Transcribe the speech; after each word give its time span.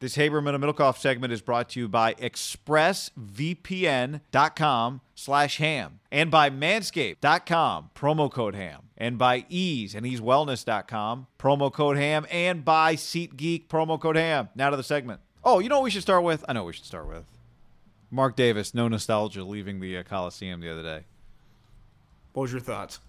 This 0.00 0.16
Haberman 0.16 0.54
and 0.54 0.64
Middlekauff 0.64 0.96
segment 0.96 1.30
is 1.30 1.42
brought 1.42 1.68
to 1.70 1.80
you 1.80 1.86
by 1.86 2.14
expressvpn.com 2.14 5.00
slash 5.14 5.58
ham 5.58 6.00
and 6.10 6.30
by 6.30 6.48
manscaped.com, 6.48 7.90
promo 7.94 8.32
code 8.32 8.54
ham, 8.54 8.84
and 8.96 9.18
by 9.18 9.44
Eaze 9.50 9.94
and 9.94 10.06
eazewellness.com, 10.06 11.26
promo 11.38 11.70
code 11.70 11.98
ham, 11.98 12.26
and 12.30 12.64
by 12.64 12.96
SeatGeek, 12.96 13.68
promo 13.68 14.00
code 14.00 14.16
ham. 14.16 14.48
Now 14.54 14.70
to 14.70 14.76
the 14.78 14.82
segment. 14.82 15.20
Oh, 15.44 15.58
you 15.58 15.68
know 15.68 15.76
what 15.76 15.84
we 15.84 15.90
should 15.90 16.00
start 16.00 16.24
with? 16.24 16.46
I 16.48 16.54
know 16.54 16.62
what 16.62 16.68
we 16.68 16.72
should 16.72 16.86
start 16.86 17.06
with. 17.06 17.24
Mark 18.10 18.36
Davis, 18.36 18.72
no 18.72 18.88
nostalgia, 18.88 19.44
leaving 19.44 19.80
the 19.80 19.98
uh, 19.98 20.02
Coliseum 20.02 20.62
the 20.62 20.72
other 20.72 20.82
day. 20.82 21.04
What 22.32 22.44
was 22.44 22.52
your 22.52 22.62
thoughts? 22.62 23.00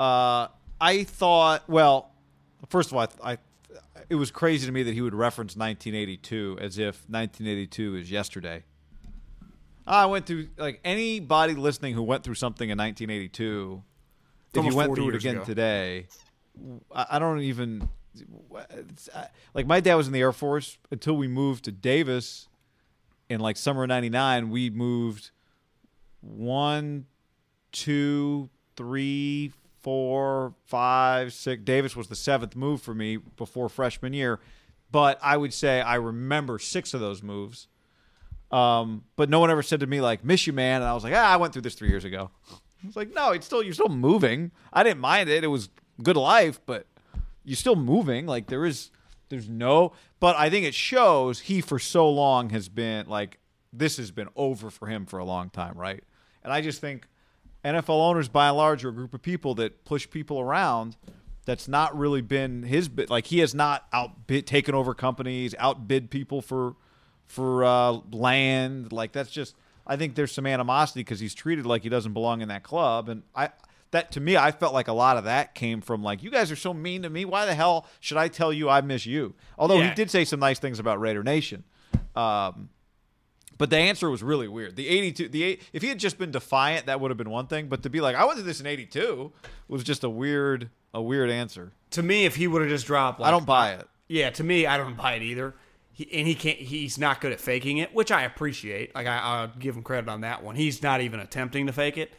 Uh, 0.00 0.46
I 0.80 1.04
thought, 1.04 1.68
well, 1.68 2.12
first 2.70 2.90
of 2.90 2.96
all, 2.96 3.06
I, 3.22 3.32
I 3.32 3.38
it 4.08 4.14
was 4.14 4.30
crazy 4.30 4.66
to 4.66 4.72
me 4.72 4.82
that 4.82 4.94
he 4.94 5.00
would 5.00 5.14
reference 5.14 5.56
1982 5.56 6.58
as 6.60 6.78
if 6.78 7.04
1982 7.08 7.96
is 7.96 8.10
yesterday. 8.10 8.64
I 9.86 10.06
went 10.06 10.26
through 10.26 10.48
like 10.58 10.80
anybody 10.84 11.54
listening 11.54 11.94
who 11.94 12.02
went 12.02 12.22
through 12.22 12.34
something 12.34 12.68
in 12.68 12.76
1982. 12.76 13.82
If 14.54 14.64
you 14.64 14.74
went 14.74 14.94
through 14.94 15.10
it 15.10 15.14
again 15.14 15.36
ago. 15.36 15.44
today, 15.44 16.06
I, 16.92 17.18
don't 17.18 17.40
even 17.40 17.88
it's, 18.70 19.08
like 19.54 19.66
my 19.66 19.80
dad 19.80 19.94
was 19.94 20.06
in 20.06 20.12
the 20.12 20.20
Air 20.20 20.32
Force 20.32 20.78
until 20.90 21.16
we 21.16 21.28
moved 21.28 21.64
to 21.64 21.72
Davis 21.72 22.48
in 23.28 23.40
like 23.40 23.56
summer 23.56 23.86
'99. 23.86 24.50
We 24.50 24.70
moved 24.70 25.30
one, 26.20 27.06
two, 27.72 28.50
three, 28.76 29.52
four, 29.82 30.54
five, 30.64 31.32
six. 31.32 31.62
Davis 31.62 31.96
was 31.96 32.08
the 32.08 32.16
seventh 32.16 32.56
move 32.56 32.82
for 32.82 32.94
me 32.94 33.16
before 33.16 33.68
freshman 33.68 34.12
year, 34.12 34.40
but 34.90 35.18
I 35.22 35.36
would 35.36 35.52
say 35.54 35.80
I 35.80 35.96
remember 35.96 36.58
six 36.58 36.94
of 36.94 37.00
those 37.00 37.22
moves. 37.22 37.68
Um, 38.50 39.04
but 39.16 39.28
no 39.28 39.40
one 39.40 39.50
ever 39.50 39.62
said 39.62 39.80
to 39.80 39.86
me 39.86 40.00
like 40.00 40.24
"miss 40.24 40.46
you, 40.46 40.52
man," 40.52 40.80
and 40.80 40.88
I 40.88 40.94
was 40.94 41.04
like, 41.04 41.14
"Ah, 41.14 41.32
I 41.32 41.36
went 41.36 41.52
through 41.52 41.62
this 41.62 41.74
three 41.74 41.88
years 41.88 42.04
ago." 42.04 42.30
It's 42.86 42.96
like, 42.96 43.12
no, 43.12 43.32
it's 43.32 43.44
still 43.44 43.62
you're 43.62 43.74
still 43.74 43.88
moving. 43.88 44.52
I 44.72 44.82
didn't 44.82 45.00
mind 45.00 45.28
it; 45.28 45.44
it 45.44 45.48
was 45.48 45.68
good 46.02 46.16
life, 46.16 46.60
but 46.64 46.86
you're 47.44 47.56
still 47.56 47.76
moving. 47.76 48.26
Like 48.26 48.46
there 48.46 48.64
is, 48.64 48.90
there's 49.28 49.48
no. 49.48 49.92
But 50.20 50.36
I 50.36 50.48
think 50.48 50.64
it 50.64 50.74
shows 50.74 51.40
he 51.40 51.60
for 51.60 51.78
so 51.78 52.08
long 52.08 52.50
has 52.50 52.68
been 52.68 53.06
like 53.06 53.38
this 53.72 53.96
has 53.98 54.10
been 54.10 54.28
over 54.36 54.70
for 54.70 54.86
him 54.86 55.06
for 55.06 55.18
a 55.18 55.24
long 55.24 55.50
time, 55.50 55.76
right? 55.76 56.02
And 56.42 56.52
I 56.52 56.60
just 56.60 56.80
think 56.80 57.06
NFL 57.64 57.88
owners, 57.90 58.28
by 58.28 58.48
and 58.48 58.56
large, 58.56 58.84
are 58.84 58.88
a 58.90 58.92
group 58.92 59.14
of 59.14 59.22
people 59.22 59.54
that 59.56 59.84
push 59.84 60.08
people 60.08 60.40
around. 60.40 60.96
That's 61.44 61.66
not 61.68 61.96
really 61.96 62.20
been 62.20 62.62
his 62.62 62.88
bit. 62.88 63.08
Like 63.10 63.26
he 63.26 63.38
has 63.38 63.54
not 63.54 63.86
outbid, 63.92 64.46
taken 64.46 64.74
over 64.74 64.94
companies, 64.94 65.54
outbid 65.58 66.10
people 66.10 66.42
for 66.42 66.76
for 67.26 67.64
uh, 67.64 67.92
land. 68.12 68.92
Like 68.92 69.12
that's 69.12 69.30
just. 69.30 69.54
I 69.90 69.96
think 69.96 70.16
there's 70.16 70.32
some 70.32 70.46
animosity 70.46 71.00
because 71.00 71.18
he's 71.18 71.34
treated 71.34 71.64
like 71.64 71.82
he 71.82 71.88
doesn't 71.88 72.12
belong 72.12 72.42
in 72.42 72.48
that 72.48 72.62
club, 72.62 73.08
and 73.08 73.22
I 73.34 73.48
that 73.90 74.12
to 74.12 74.20
me, 74.20 74.36
I 74.36 74.52
felt 74.52 74.74
like 74.74 74.86
a 74.88 74.92
lot 74.92 75.16
of 75.16 75.24
that 75.24 75.54
came 75.54 75.80
from 75.80 76.02
like 76.02 76.22
you 76.22 76.30
guys 76.30 76.50
are 76.52 76.56
so 76.56 76.74
mean 76.74 77.02
to 77.02 77.10
me. 77.10 77.24
Why 77.24 77.46
the 77.46 77.54
hell 77.54 77.86
should 77.98 78.18
I 78.18 78.28
tell 78.28 78.52
you 78.52 78.68
I 78.68 78.82
miss 78.82 79.06
you? 79.06 79.34
Although 79.58 79.78
Yeah. 79.78 79.88
he 79.88 79.94
did 79.94 80.10
say 80.10 80.26
some 80.26 80.40
nice 80.40 80.58
things 80.58 80.78
about 80.78 81.00
Raider 81.00 81.22
Nation. 81.22 81.64
Um, 82.14 82.68
but 83.58 83.70
the 83.70 83.76
answer 83.76 84.08
was 84.08 84.22
really 84.22 84.48
weird. 84.48 84.76
The 84.76 84.88
82, 84.88 85.28
the 85.28 85.42
eight, 85.42 85.62
if 85.72 85.82
he 85.82 85.88
had 85.88 85.98
just 85.98 86.16
been 86.16 86.30
defiant, 86.30 86.86
that 86.86 87.00
would 87.00 87.10
have 87.10 87.18
been 87.18 87.30
one 87.30 87.48
thing. 87.48 87.68
But 87.68 87.82
to 87.82 87.90
be 87.90 88.00
like, 88.00 88.16
I 88.16 88.24
went 88.24 88.38
through 88.38 88.46
this 88.46 88.60
in 88.60 88.66
82 88.66 89.32
was 89.66 89.84
just 89.84 90.04
a 90.04 90.08
weird, 90.08 90.70
a 90.94 91.02
weird 91.02 91.28
answer. 91.28 91.72
To 91.90 92.02
me, 92.02 92.24
if 92.24 92.36
he 92.36 92.46
would 92.46 92.62
have 92.62 92.70
just 92.70 92.86
dropped, 92.86 93.20
like, 93.20 93.28
I 93.28 93.30
don't 93.32 93.46
buy 93.46 93.72
it. 93.72 93.88
Yeah, 94.06 94.30
to 94.30 94.44
me, 94.44 94.66
I 94.66 94.78
don't 94.78 94.96
buy 94.96 95.14
it 95.14 95.22
either. 95.22 95.54
He, 95.92 96.08
and 96.12 96.26
he 96.26 96.34
can't. 96.34 96.58
He's 96.58 96.96
not 96.96 97.20
good 97.20 97.32
at 97.32 97.40
faking 97.40 97.78
it, 97.78 97.92
which 97.92 98.12
I 98.12 98.22
appreciate. 98.22 98.94
Like 98.94 99.06
I, 99.06 99.18
I'll 99.18 99.48
give 99.48 99.76
him 99.76 99.82
credit 99.82 100.08
on 100.08 100.20
that 100.20 100.44
one. 100.44 100.54
He's 100.54 100.82
not 100.82 101.00
even 101.00 101.18
attempting 101.18 101.66
to 101.66 101.72
fake 101.72 101.98
it. 101.98 102.12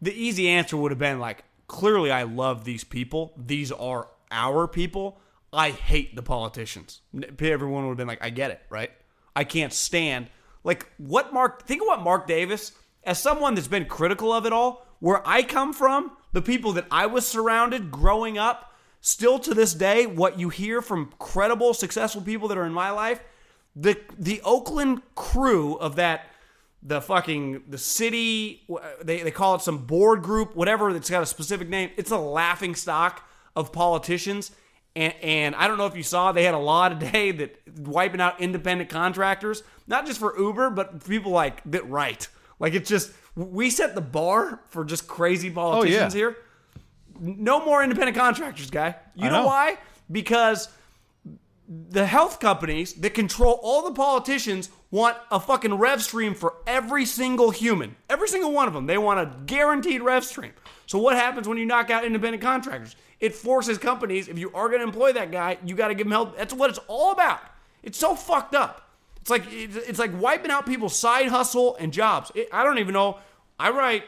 The 0.00 0.12
easy 0.12 0.48
answer 0.48 0.76
would 0.76 0.90
have 0.90 0.98
been 0.98 1.20
like, 1.20 1.44
clearly, 1.68 2.10
I 2.10 2.24
love 2.24 2.64
these 2.64 2.82
people. 2.82 3.32
These 3.36 3.70
are 3.70 4.08
our 4.32 4.66
people. 4.66 5.20
I 5.52 5.70
hate 5.70 6.16
the 6.16 6.22
politicians. 6.22 7.00
Everyone 7.38 7.84
would 7.84 7.90
have 7.90 7.96
been 7.98 8.08
like, 8.08 8.24
I 8.24 8.30
get 8.30 8.50
it, 8.50 8.60
right? 8.68 8.90
I 9.36 9.44
can't 9.44 9.72
stand 9.72 10.28
like 10.64 10.90
what 10.98 11.32
Mark. 11.32 11.66
Think 11.66 11.82
of 11.82 11.88
what 11.88 12.02
Mark 12.02 12.26
Davis, 12.26 12.72
as 13.04 13.18
someone 13.18 13.54
that's 13.54 13.68
been 13.68 13.86
critical 13.86 14.32
of 14.32 14.46
it 14.46 14.52
all, 14.52 14.86
where 15.00 15.26
I 15.26 15.42
come 15.42 15.72
from, 15.72 16.12
the 16.32 16.42
people 16.42 16.72
that 16.72 16.86
I 16.90 17.06
was 17.06 17.26
surrounded 17.26 17.90
growing 17.90 18.38
up 18.38 18.72
still 19.00 19.38
to 19.40 19.52
this 19.52 19.74
day, 19.74 20.06
what 20.06 20.38
you 20.38 20.48
hear 20.48 20.80
from 20.80 21.12
credible, 21.18 21.74
successful 21.74 22.22
people 22.22 22.48
that 22.48 22.56
are 22.58 22.64
in 22.64 22.72
my 22.72 22.90
life, 22.90 23.20
the 23.74 23.98
the 24.18 24.40
Oakland 24.44 25.02
crew 25.14 25.74
of 25.76 25.96
that, 25.96 26.26
the 26.82 27.00
fucking 27.00 27.64
the 27.68 27.78
city, 27.78 28.62
they 29.02 29.22
they 29.22 29.30
call 29.30 29.54
it 29.56 29.62
some 29.62 29.78
board 29.78 30.22
group, 30.22 30.54
whatever. 30.54 30.94
It's 30.94 31.10
got 31.10 31.22
a 31.22 31.26
specific 31.26 31.68
name. 31.68 31.90
It's 31.96 32.10
a 32.10 32.18
laughing 32.18 32.74
stock 32.74 33.28
of 33.56 33.72
politicians. 33.72 34.52
And, 34.94 35.14
and 35.22 35.54
I 35.54 35.68
don't 35.68 35.78
know 35.78 35.86
if 35.86 35.96
you 35.96 36.02
saw, 36.02 36.32
they 36.32 36.44
had 36.44 36.54
a 36.54 36.58
law 36.58 36.88
today 36.88 37.30
that 37.32 37.60
wiping 37.78 38.20
out 38.20 38.40
independent 38.40 38.90
contractors, 38.90 39.62
not 39.86 40.06
just 40.06 40.18
for 40.20 40.38
Uber, 40.38 40.70
but 40.70 41.04
people 41.06 41.32
like 41.32 41.62
that 41.70 41.88
right. 41.88 42.26
Like 42.58 42.74
it's 42.74 42.88
just 42.88 43.12
we 43.34 43.70
set 43.70 43.94
the 43.94 44.00
bar 44.00 44.60
for 44.68 44.84
just 44.84 45.08
crazy 45.08 45.50
oh, 45.50 45.54
politicians 45.54 46.12
here 46.12 46.36
no 47.22 47.64
more 47.64 47.82
independent 47.82 48.16
contractors, 48.16 48.70
guy. 48.70 48.96
You 49.14 49.24
know. 49.24 49.42
know. 49.42 49.46
why? 49.46 49.78
Because 50.10 50.68
the 51.88 52.06
health 52.06 52.40
companies 52.40 52.92
that 52.94 53.14
control 53.14 53.60
all 53.62 53.82
the 53.82 53.92
politicians 53.92 54.70
want 54.90 55.16
a 55.30 55.40
fucking 55.40 55.74
rev 55.74 56.02
stream 56.02 56.34
for 56.34 56.54
every 56.66 57.04
single 57.04 57.50
human. 57.50 57.96
Every 58.10 58.28
single 58.28 58.52
one 58.52 58.68
of 58.68 58.74
them. 58.74 58.86
They 58.86 58.98
want 58.98 59.20
a 59.20 59.32
guaranteed 59.46 60.02
rev 60.02 60.24
stream. 60.24 60.52
So 60.86 60.98
what 60.98 61.16
happens 61.16 61.48
when 61.48 61.58
you 61.58 61.64
knock 61.64 61.90
out 61.90 62.04
independent 62.04 62.42
contractors? 62.42 62.96
It 63.20 63.34
forces 63.34 63.78
companies, 63.78 64.28
if 64.28 64.38
you 64.38 64.50
are 64.52 64.68
going 64.68 64.80
to 64.80 64.86
employ 64.86 65.12
that 65.12 65.30
guy, 65.30 65.58
you 65.64 65.74
got 65.74 65.88
to 65.88 65.94
give 65.94 66.06
him 66.06 66.12
help. 66.12 66.36
That's 66.36 66.52
what 66.52 66.70
it's 66.70 66.80
all 66.88 67.12
about. 67.12 67.40
It's 67.82 67.96
so 67.96 68.14
fucked 68.14 68.54
up. 68.54 68.90
It's 69.20 69.30
like 69.30 69.44
it's 69.48 70.00
like 70.00 70.10
wiping 70.20 70.50
out 70.50 70.66
people's 70.66 70.96
side 70.96 71.28
hustle 71.28 71.76
and 71.76 71.92
jobs. 71.92 72.32
It, 72.34 72.48
I 72.52 72.64
don't 72.64 72.78
even 72.78 72.92
know. 72.92 73.18
I 73.58 73.70
write 73.70 74.02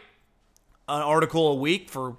an 0.89 1.03
article 1.03 1.49
a 1.49 1.55
week 1.55 1.89
for 1.89 2.17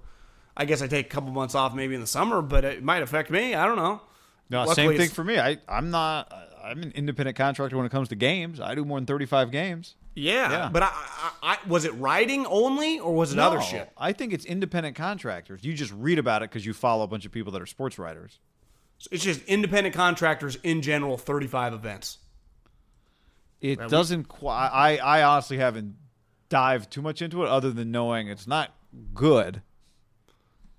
I 0.56 0.64
guess 0.64 0.82
I 0.82 0.88
take 0.88 1.08
a 1.08 1.10
couple 1.10 1.32
months 1.32 1.56
off 1.56 1.76
maybe 1.76 1.94
in 1.94 2.02
the 2.02 2.08
summer, 2.08 2.42
but 2.42 2.64
it 2.64 2.82
might 2.82 3.04
affect 3.04 3.30
me. 3.30 3.54
I 3.54 3.66
don't 3.66 3.76
know. 3.76 4.02
No, 4.50 4.60
luckily 4.66 4.76
same 4.76 4.98
thing 4.98 5.10
for 5.10 5.24
me. 5.24 5.40
I 5.40 5.58
I'm 5.68 5.90
not. 5.92 6.32
I'm 6.64 6.82
an 6.82 6.92
independent 6.96 7.38
contractor 7.38 7.78
when 7.78 7.86
it 7.86 7.92
comes 7.92 8.10
to 8.10 8.16
games. 8.16 8.60
I 8.60 8.74
do 8.74 8.84
more 8.86 8.98
than 9.00 9.06
35 9.06 9.52
games. 9.52 9.96
Yeah, 10.16 10.50
Yeah. 10.50 10.70
but 10.72 10.82
I, 10.82 10.88
I, 10.92 11.32
I 11.44 11.58
was 11.68 11.86
it 11.86 11.92
writing 11.96 12.46
only 12.48 13.00
or 13.00 13.14
was 13.14 13.34
it 13.34 13.40
other 13.40 13.62
shit? 13.62 13.92
I 13.98 14.14
think 14.14 14.34
it's 14.34 14.46
independent 14.46 14.96
contractors. 14.96 15.64
You 15.64 15.74
just 15.74 15.92
read 15.94 16.18
about 16.20 16.42
it 16.42 16.50
because 16.50 16.66
you 16.66 16.74
follow 16.74 17.04
a 17.04 17.08
bunch 17.08 17.26
of 17.26 17.32
people 17.32 17.52
that 17.52 17.62
are 17.62 17.66
sports 17.68 18.00
writers. 18.00 18.40
It's 19.12 19.24
just 19.24 19.44
independent 19.46 19.94
contractors 19.94 20.56
in 20.64 20.82
general. 20.82 21.18
Thirty-five 21.18 21.74
events. 21.74 22.18
It 23.62 23.80
we- 23.80 23.88
doesn't 23.88 24.26
quite. 24.28 24.70
I 24.70 24.98
I 24.98 25.24
honestly 25.24 25.58
haven't 25.58 25.96
dived 26.50 26.92
too 26.92 27.02
much 27.02 27.22
into 27.22 27.44
it, 27.44 27.50
other 27.50 27.72
than 27.72 27.92
knowing 27.92 28.28
it's 28.28 28.48
not 28.48 28.72
good. 29.14 29.62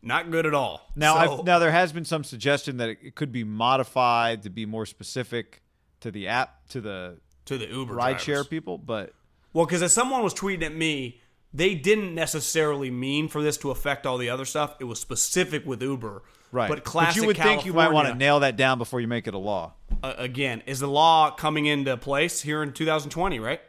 Not 0.06 0.30
good 0.30 0.46
at 0.46 0.54
all. 0.54 0.88
Now, 0.94 1.14
So- 1.14 1.38
I've, 1.40 1.44
now 1.44 1.58
there 1.58 1.72
has 1.72 1.92
been 1.92 2.04
some 2.04 2.22
suggestion 2.24 2.76
that 2.76 2.88
it, 2.90 2.98
it 3.02 3.14
could 3.16 3.32
be 3.32 3.42
modified 3.44 4.42
to 4.44 4.50
be 4.50 4.64
more 4.64 4.86
specific 4.86 5.62
to 6.00 6.10
the 6.10 6.28
app 6.28 6.68
to 6.68 6.80
the 6.80 7.18
to 7.46 7.58
the 7.58 7.66
Uber 7.66 7.94
rideshare 7.94 8.48
people, 8.48 8.78
but 8.78 9.12
Well, 9.52 9.66
because 9.66 9.82
as 9.82 9.92
someone 9.92 10.22
was 10.22 10.32
tweeting 10.34 10.62
at 10.62 10.74
me, 10.74 11.20
they 11.52 11.74
didn't 11.74 12.14
necessarily 12.14 12.90
mean 12.90 13.28
for 13.28 13.42
this 13.42 13.56
to 13.58 13.70
affect 13.70 14.04
all 14.06 14.18
the 14.18 14.30
other 14.30 14.44
stuff. 14.44 14.76
It 14.78 14.84
was 14.84 15.00
specific 15.00 15.64
with 15.66 15.82
Uber. 15.82 16.22
right. 16.52 16.68
But 16.68 16.84
classic 16.84 17.22
you 17.22 17.26
would 17.28 17.36
think 17.36 17.64
you 17.64 17.72
might 17.72 17.92
want 17.92 18.08
to 18.08 18.14
nail 18.14 18.40
that 18.40 18.56
down 18.56 18.78
before 18.78 19.00
you 19.00 19.08
make 19.08 19.26
it 19.26 19.34
a 19.34 19.38
law. 19.38 19.72
uh, 20.02 20.14
again, 20.18 20.62
is 20.66 20.80
the 20.80 20.88
law 20.88 21.30
coming 21.30 21.66
into 21.66 21.96
place 21.96 22.42
here 22.42 22.62
in 22.62 22.72
2020, 22.72 23.38
right? 23.40 23.60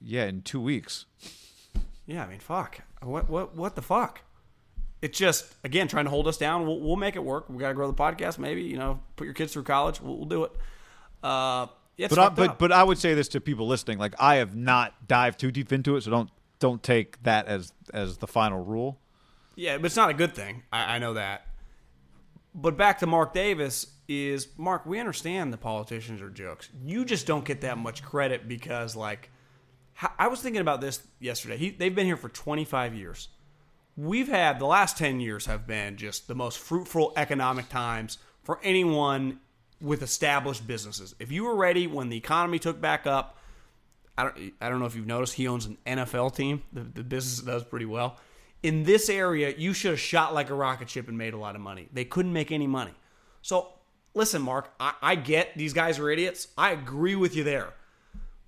Yeah, 0.00 0.24
in 0.24 0.42
two 0.42 0.60
weeks. 0.60 1.06
Yeah, 2.06 2.24
I 2.24 2.28
mean, 2.28 2.40
fuck. 2.40 2.80
What 3.02 3.28
what 3.28 3.54
what 3.54 3.74
the 3.76 3.82
fuck? 3.82 4.22
It's 5.02 5.18
just 5.18 5.52
again 5.62 5.88
trying 5.88 6.06
to 6.06 6.10
hold 6.10 6.26
us 6.26 6.38
down. 6.38 6.66
We'll, 6.66 6.80
we'll 6.80 6.96
make 6.96 7.16
it 7.16 7.24
work. 7.24 7.48
We 7.48 7.58
got 7.58 7.68
to 7.68 7.74
grow 7.74 7.86
the 7.86 7.94
podcast. 7.94 8.38
Maybe 8.38 8.62
you 8.62 8.78
know, 8.78 9.00
put 9.16 9.24
your 9.24 9.34
kids 9.34 9.52
through 9.52 9.64
college. 9.64 10.00
We'll, 10.00 10.16
we'll 10.16 10.24
do 10.26 10.44
it. 10.44 10.52
Uh, 11.22 11.66
yeah, 11.96 12.08
But 12.08 12.18
I, 12.18 12.28
but 12.30 12.50
up. 12.50 12.58
but 12.58 12.72
I 12.72 12.82
would 12.82 12.98
say 12.98 13.14
this 13.14 13.28
to 13.28 13.40
people 13.40 13.66
listening: 13.66 13.98
like 13.98 14.14
I 14.18 14.36
have 14.36 14.54
not 14.54 15.06
dived 15.06 15.38
too 15.40 15.50
deep 15.50 15.72
into 15.72 15.96
it, 15.96 16.02
so 16.02 16.10
don't 16.10 16.30
don't 16.58 16.82
take 16.82 17.22
that 17.22 17.46
as 17.46 17.72
as 17.92 18.18
the 18.18 18.26
final 18.26 18.62
rule. 18.64 18.98
Yeah, 19.54 19.78
but 19.78 19.86
it's 19.86 19.96
not 19.96 20.10
a 20.10 20.14
good 20.14 20.34
thing. 20.34 20.62
I, 20.72 20.96
I 20.96 20.98
know 20.98 21.14
that. 21.14 21.46
But 22.54 22.76
back 22.76 22.98
to 23.00 23.06
Mark 23.06 23.34
Davis 23.34 23.86
is 24.08 24.48
Mark. 24.56 24.86
We 24.86 24.98
understand 24.98 25.52
the 25.52 25.58
politicians 25.58 26.20
are 26.22 26.30
jokes. 26.30 26.68
You 26.84 27.04
just 27.04 27.26
don't 27.26 27.44
get 27.44 27.62
that 27.62 27.76
much 27.78 28.02
credit 28.02 28.48
because, 28.48 28.96
like, 28.96 29.30
I 30.18 30.28
was 30.28 30.40
thinking 30.40 30.60
about 30.60 30.80
this 30.80 31.02
yesterday. 31.20 31.56
He, 31.56 31.70
they've 31.70 31.94
been 31.94 32.06
here 32.06 32.16
for 32.16 32.28
25 32.28 32.94
years. 32.94 33.28
We've 33.96 34.28
had 34.28 34.58
the 34.58 34.66
last 34.66 34.98
10 34.98 35.20
years 35.20 35.46
have 35.46 35.66
been 35.66 35.96
just 35.96 36.28
the 36.28 36.34
most 36.34 36.58
fruitful 36.58 37.12
economic 37.16 37.68
times 37.68 38.18
for 38.42 38.60
anyone 38.62 39.40
with 39.80 40.02
established 40.02 40.66
businesses. 40.66 41.14
If 41.18 41.32
you 41.32 41.44
were 41.44 41.56
ready 41.56 41.86
when 41.86 42.08
the 42.08 42.16
economy 42.16 42.58
took 42.58 42.80
back 42.80 43.06
up, 43.06 43.38
I 44.18 44.24
don't, 44.24 44.52
I 44.60 44.68
don't 44.68 44.80
know 44.80 44.86
if 44.86 44.94
you've 44.94 45.06
noticed, 45.06 45.34
he 45.34 45.48
owns 45.48 45.66
an 45.66 45.78
NFL 45.86 46.34
team. 46.34 46.62
The, 46.72 46.80
the 46.80 47.02
business 47.02 47.40
does 47.40 47.64
pretty 47.64 47.86
well. 47.86 48.18
In 48.62 48.84
this 48.84 49.08
area, 49.08 49.54
you 49.56 49.72
should 49.72 49.92
have 49.92 50.00
shot 50.00 50.34
like 50.34 50.50
a 50.50 50.54
rocket 50.54 50.88
ship 50.88 51.08
and 51.08 51.16
made 51.16 51.34
a 51.34 51.38
lot 51.38 51.54
of 51.54 51.60
money. 51.60 51.88
They 51.92 52.04
couldn't 52.04 52.32
make 52.32 52.50
any 52.50 52.66
money. 52.66 52.94
So, 53.42 53.68
listen, 54.14 54.42
Mark, 54.42 54.72
I, 54.80 54.94
I 55.02 55.14
get 55.14 55.56
these 55.56 55.72
guys 55.72 55.98
are 55.98 56.10
idiots. 56.10 56.48
I 56.56 56.70
agree 56.72 57.14
with 57.14 57.36
you 57.36 57.44
there. 57.44 57.74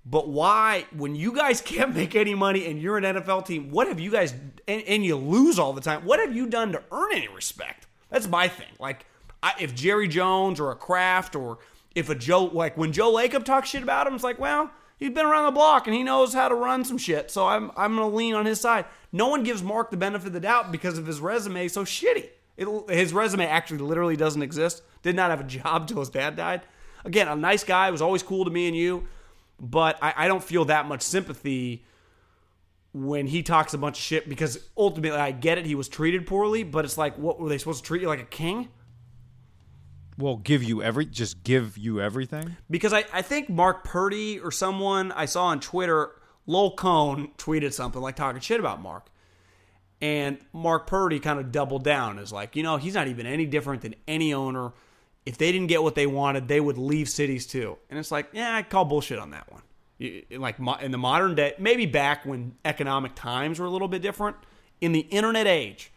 But 0.09 0.27
why, 0.27 0.85
when 0.95 1.15
you 1.15 1.33
guys 1.33 1.61
can't 1.65 1.95
make 1.95 2.15
any 2.15 2.33
money 2.35 2.65
and 2.65 2.81
you're 2.81 2.97
an 2.97 3.03
NFL 3.03 3.45
team, 3.45 3.69
what 3.69 3.87
have 3.87 3.99
you 3.99 4.11
guys, 4.11 4.33
and, 4.67 4.81
and 4.83 5.05
you 5.05 5.15
lose 5.15 5.59
all 5.59 5.73
the 5.73 5.81
time, 5.81 6.05
what 6.05 6.19
have 6.19 6.35
you 6.35 6.47
done 6.47 6.71
to 6.71 6.83
earn 6.91 7.13
any 7.13 7.27
respect? 7.27 7.87
That's 8.09 8.27
my 8.27 8.47
thing. 8.47 8.67
Like, 8.79 9.05
I, 9.43 9.53
if 9.59 9.75
Jerry 9.75 10.07
Jones 10.07 10.59
or 10.59 10.71
a 10.71 10.75
Kraft 10.75 11.35
or 11.35 11.59
if 11.95 12.09
a 12.09 12.15
Joe, 12.15 12.45
like 12.45 12.77
when 12.77 12.91
Joe 12.91 13.13
Lacob 13.13 13.45
talks 13.45 13.69
shit 13.69 13.83
about 13.83 14.07
him, 14.07 14.15
it's 14.15 14.23
like, 14.23 14.39
well, 14.39 14.71
he's 14.97 15.11
been 15.11 15.25
around 15.25 15.45
the 15.45 15.51
block 15.51 15.87
and 15.87 15.95
he 15.95 16.03
knows 16.03 16.33
how 16.33 16.47
to 16.47 16.55
run 16.55 16.83
some 16.83 16.97
shit. 16.97 17.29
So 17.29 17.47
I'm, 17.47 17.71
I'm 17.77 17.95
going 17.95 18.09
to 18.09 18.15
lean 18.15 18.33
on 18.33 18.45
his 18.45 18.59
side. 18.59 18.85
No 19.11 19.27
one 19.27 19.43
gives 19.43 19.61
Mark 19.61 19.91
the 19.91 19.97
benefit 19.97 20.27
of 20.27 20.33
the 20.33 20.39
doubt 20.39 20.71
because 20.71 20.97
of 20.97 21.05
his 21.05 21.19
resume 21.19 21.67
so 21.67 21.85
shitty. 21.85 22.29
It, 22.57 22.89
his 22.89 23.13
resume 23.13 23.45
actually 23.45 23.79
literally 23.79 24.17
doesn't 24.17 24.41
exist. 24.41 24.81
Did 25.03 25.15
not 25.15 25.29
have 25.29 25.39
a 25.39 25.43
job 25.59 25.87
till 25.87 25.99
his 25.99 26.09
dad 26.09 26.35
died. 26.35 26.61
Again, 27.05 27.27
a 27.27 27.35
nice 27.35 27.63
guy, 27.63 27.89
was 27.91 28.01
always 28.01 28.23
cool 28.23 28.43
to 28.43 28.51
me 28.51 28.67
and 28.67 28.75
you, 28.75 29.07
but 29.59 29.97
I, 30.01 30.13
I 30.15 30.27
don't 30.27 30.43
feel 30.43 30.65
that 30.65 30.87
much 30.87 31.01
sympathy 31.01 31.83
when 32.93 33.27
he 33.27 33.43
talks 33.43 33.73
a 33.73 33.77
bunch 33.77 33.97
of 33.97 34.03
shit 34.03 34.27
because 34.27 34.59
ultimately 34.75 35.19
I 35.19 35.31
get 35.31 35.57
it. 35.57 35.65
He 35.65 35.75
was 35.75 35.87
treated 35.87 36.25
poorly, 36.25 36.63
but 36.63 36.85
it's 36.85 36.97
like, 36.97 37.17
what 37.17 37.39
were 37.39 37.49
they 37.49 37.57
supposed 37.57 37.83
to 37.83 37.87
treat 37.87 38.01
you 38.01 38.07
like 38.07 38.21
a 38.21 38.25
king? 38.25 38.69
Well, 40.17 40.35
give 40.37 40.63
you 40.63 40.83
every 40.83 41.05
just 41.05 41.43
give 41.43 41.77
you 41.77 42.01
everything. 42.01 42.57
Because 42.69 42.91
I, 42.91 43.05
I 43.13 43.21
think 43.21 43.49
Mark 43.49 43.85
Purdy 43.85 44.39
or 44.39 44.51
someone 44.51 45.11
I 45.13 45.25
saw 45.25 45.45
on 45.45 45.61
Twitter, 45.61 46.11
Lowell 46.45 46.75
Cohn 46.75 47.31
tweeted 47.37 47.71
something 47.71 48.01
like 48.01 48.15
talking 48.15 48.41
shit 48.41 48.59
about 48.59 48.81
Mark. 48.81 49.07
And 50.01 50.39
Mark 50.51 50.87
Purdy 50.87 51.19
kind 51.19 51.39
of 51.39 51.51
doubled 51.51 51.83
down 51.83 52.19
as 52.19 52.33
like, 52.33 52.55
you 52.55 52.63
know, 52.63 52.77
he's 52.77 52.95
not 52.95 53.07
even 53.07 53.25
any 53.25 53.45
different 53.45 53.81
than 53.81 53.95
any 54.07 54.33
owner. 54.33 54.73
If 55.29 55.37
they 55.37 55.51
didn't 55.51 55.67
get 55.67 55.83
what 55.83 55.93
they 55.93 56.07
wanted, 56.07 56.47
they 56.47 56.59
would 56.59 56.79
leave 56.79 57.07
cities 57.07 57.45
too. 57.45 57.77
And 57.91 57.99
it's 57.99 58.09
like, 58.09 58.29
yeah, 58.33 58.55
I 58.55 58.63
call 58.63 58.83
bullshit 58.83 59.19
on 59.19 59.29
that 59.29 59.47
one. 59.51 59.61
Like 60.31 60.55
in 60.81 60.89
the 60.89 60.97
modern 60.97 61.35
day, 61.35 61.53
maybe 61.59 61.85
back 61.85 62.25
when 62.25 62.55
economic 62.65 63.13
times 63.13 63.59
were 63.59 63.67
a 63.67 63.69
little 63.69 63.87
bit 63.87 64.01
different. 64.01 64.37
In 64.81 64.91
the 64.91 65.01
internet 65.01 65.45
age, 65.45 65.91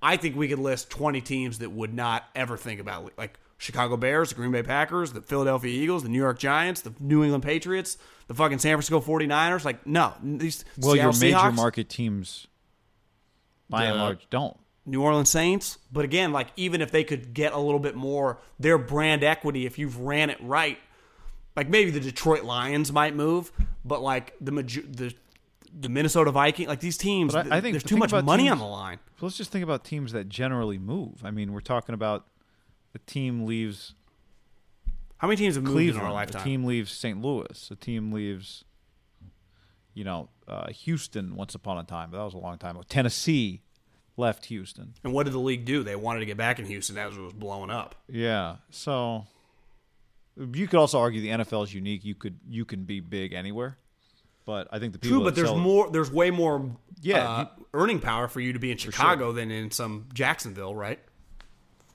I 0.00 0.16
think 0.16 0.36
we 0.36 0.46
could 0.46 0.60
list 0.60 0.90
20 0.90 1.20
teams 1.22 1.58
that 1.58 1.72
would 1.72 1.92
not 1.92 2.22
ever 2.36 2.56
think 2.56 2.78
about. 2.78 3.10
Like 3.18 3.36
Chicago 3.58 3.96
Bears, 3.96 4.28
the 4.28 4.36
Green 4.36 4.52
Bay 4.52 4.62
Packers, 4.62 5.12
the 5.12 5.22
Philadelphia 5.22 5.72
Eagles, 5.72 6.04
the 6.04 6.08
New 6.08 6.18
York 6.18 6.38
Giants, 6.38 6.82
the 6.82 6.94
New 7.00 7.24
England 7.24 7.42
Patriots, 7.42 7.98
the 8.28 8.34
fucking 8.34 8.60
San 8.60 8.76
Francisco 8.76 9.00
49ers. 9.00 9.64
Like, 9.64 9.84
no. 9.84 10.14
These 10.22 10.64
Well, 10.78 10.94
your 10.94 11.06
major 11.06 11.36
Seahawks, 11.36 11.56
market 11.56 11.88
teams, 11.88 12.46
by 13.68 13.86
and 13.86 13.98
large, 13.98 14.30
don't. 14.30 14.56
New 14.84 15.02
Orleans 15.02 15.28
Saints. 15.30 15.78
But 15.92 16.04
again, 16.04 16.32
like, 16.32 16.48
even 16.56 16.80
if 16.80 16.90
they 16.90 17.04
could 17.04 17.34
get 17.34 17.52
a 17.52 17.58
little 17.58 17.78
bit 17.80 17.94
more 17.94 18.38
their 18.58 18.78
brand 18.78 19.22
equity, 19.22 19.66
if 19.66 19.78
you've 19.78 19.98
ran 19.98 20.30
it 20.30 20.38
right, 20.40 20.78
like 21.56 21.68
maybe 21.68 21.90
the 21.90 22.00
Detroit 22.00 22.44
Lions 22.44 22.92
might 22.92 23.14
move, 23.14 23.52
but 23.84 24.02
like 24.02 24.34
the 24.40 24.50
the 24.52 25.14
the 25.74 25.88
Minnesota 25.88 26.30
Viking, 26.30 26.66
like 26.68 26.80
these 26.80 26.98
teams, 26.98 27.34
I- 27.34 27.40
I 27.40 27.60
think 27.62 27.72
there's 27.72 27.82
the 27.82 27.88
too 27.88 27.96
much 27.96 28.12
money 28.12 28.42
teams- 28.42 28.52
on 28.52 28.58
the 28.58 28.64
line. 28.66 28.98
So 29.18 29.24
let's 29.26 29.38
just 29.38 29.50
think 29.50 29.62
about 29.62 29.84
teams 29.84 30.12
that 30.12 30.28
generally 30.28 30.76
move. 30.78 31.22
I 31.24 31.30
mean, 31.30 31.52
we're 31.52 31.60
talking 31.60 31.94
about 31.94 32.26
a 32.94 32.98
team 32.98 33.46
leaves 33.46 33.94
How 35.18 35.28
many 35.28 35.36
teams 35.36 35.54
have 35.54 35.62
moved 35.64 35.76
in 35.78 35.92
Cleveland, 35.94 36.06
our 36.08 36.22
a 36.24 36.44
team 36.44 36.64
leaves 36.64 36.90
St. 36.92 37.22
Louis, 37.22 37.70
a 37.70 37.76
team 37.76 38.10
leaves, 38.12 38.64
you 39.94 40.02
know, 40.04 40.28
uh, 40.48 40.68
Houston 40.72 41.36
once 41.36 41.54
upon 41.54 41.78
a 41.78 41.84
time, 41.84 42.10
but 42.10 42.18
that 42.18 42.24
was 42.24 42.34
a 42.34 42.38
long 42.38 42.58
time 42.58 42.76
ago. 42.76 42.84
Tennessee 42.88 43.62
left 44.16 44.46
Houston. 44.46 44.94
And 45.04 45.12
what 45.12 45.24
did 45.24 45.32
the 45.32 45.38
league 45.38 45.64
do? 45.64 45.82
They 45.82 45.96
wanted 45.96 46.20
to 46.20 46.26
get 46.26 46.36
back 46.36 46.58
in 46.58 46.66
Houston 46.66 46.98
as 46.98 47.16
it 47.16 47.20
was 47.20 47.32
blowing 47.32 47.70
up. 47.70 47.94
Yeah, 48.08 48.56
so 48.70 49.26
you 50.36 50.66
could 50.66 50.78
also 50.78 50.98
argue 50.98 51.20
the 51.20 51.28
NFL 51.28 51.64
is 51.64 51.74
unique. 51.74 52.04
You 52.04 52.14
could 52.14 52.38
you 52.48 52.64
can 52.64 52.84
be 52.84 53.00
big 53.00 53.32
anywhere, 53.32 53.78
but 54.44 54.68
I 54.70 54.78
think 54.78 54.92
the 54.92 54.98
people 54.98 55.18
True, 55.18 55.24
but 55.24 55.34
there's 55.34 55.48
sell- 55.48 55.58
more. 55.58 55.90
There's 55.90 56.10
way 56.10 56.30
more. 56.30 56.76
Yeah, 57.00 57.28
uh, 57.28 57.46
earning 57.74 58.00
power 58.00 58.28
for 58.28 58.40
you 58.40 58.52
to 58.52 58.58
be 58.58 58.70
in 58.70 58.78
Chicago 58.78 59.32
than 59.32 59.50
in 59.50 59.70
some 59.70 60.06
Jacksonville, 60.14 60.74
right? 60.74 61.00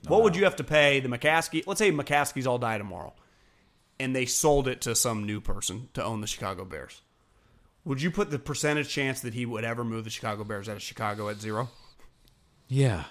what 0.06 0.22
would 0.22 0.36
you 0.36 0.44
have 0.44 0.56
to 0.56 0.64
pay 0.64 1.00
the 1.00 1.08
McCaskey? 1.08 1.66
Let's 1.66 1.78
say 1.78 1.90
McCaskey's 1.90 2.46
all 2.46 2.58
die 2.58 2.78
tomorrow, 2.78 3.14
and 3.98 4.14
they 4.14 4.26
sold 4.26 4.68
it 4.68 4.80
to 4.82 4.94
some 4.94 5.24
new 5.24 5.40
person 5.40 5.88
to 5.94 6.04
own 6.04 6.20
the 6.20 6.26
Chicago 6.26 6.64
Bears. 6.64 7.02
Would 7.84 8.00
you 8.00 8.10
put 8.10 8.30
the 8.30 8.38
percentage 8.38 8.88
chance 8.88 9.20
that 9.20 9.34
he 9.34 9.44
would 9.46 9.64
ever 9.64 9.82
move 9.82 10.04
the 10.04 10.10
Chicago 10.10 10.44
Bears 10.44 10.68
out 10.68 10.76
of 10.76 10.82
Chicago 10.82 11.28
at 11.28 11.40
zero? 11.40 11.68
Yeah, 12.68 13.04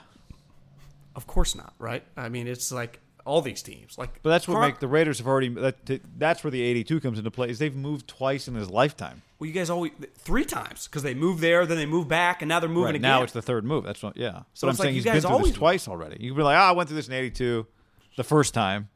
Of 1.16 1.26
course 1.28 1.56
not, 1.56 1.74
right? 1.80 2.04
I 2.16 2.30
mean, 2.30 2.48
it's 2.48 2.72
like 2.72 3.00
all 3.26 3.42
these 3.42 3.62
teams. 3.64 3.98
Like, 3.98 4.22
but 4.22 4.30
that's 4.30 4.48
what 4.48 4.62
make 4.62 4.80
the 4.80 4.88
Raiders 4.88 5.18
have 5.18 5.28
already. 5.28 5.50
That, 5.50 5.76
that's 6.18 6.44
where 6.44 6.52
the 6.52 6.62
eighty-two 6.62 7.00
comes 7.00 7.18
into 7.18 7.32
play. 7.32 7.50
Is 7.50 7.58
they've 7.60 7.76
moved 7.76 8.08
twice 8.08 8.48
in 8.48 8.54
his 8.56 8.70
lifetime. 8.70 9.24
Well, 9.40 9.48
you 9.48 9.54
guys 9.54 9.70
always 9.70 9.92
three 10.20 10.46
times 10.46 10.88
because 10.88 11.04
they 11.04 11.14
moved 11.14 11.42
there, 11.42 11.66
then 11.66 11.78
they 11.78 11.86
moved 11.88 12.08
back, 12.08 12.42
and 12.42 12.50
now 12.50 12.60
they're 12.60 12.70
moving 12.70 12.84
Right 12.86 12.96
again. 12.96 13.02
now, 13.02 13.24
it's 13.24 13.34
the 13.34 13.42
third 13.42 13.66
move. 13.66 13.84
That's 13.84 14.02
what. 14.04 14.16
Yeah. 14.16 14.44
So 14.54 14.68
but 14.68 14.68
I'm 14.68 14.74
like 14.74 14.78
saying 14.78 14.90
you 14.96 15.02
he's 15.02 15.06
guys 15.06 15.24
been 15.24 15.32
through 15.32 15.38
this 15.40 15.48
move. 15.50 15.56
twice 15.58 15.88
already. 15.88 16.18
You 16.24 16.32
could 16.32 16.38
be 16.38 16.44
like, 16.44 16.58
"Ah, 16.58 16.70
I 16.70 16.72
went 16.74 16.88
through 16.90 16.98
this 16.98 17.08
in 17.08 17.14
'82, 17.16 17.66
the 18.16 18.24
first 18.24 18.54
time. 18.54 18.90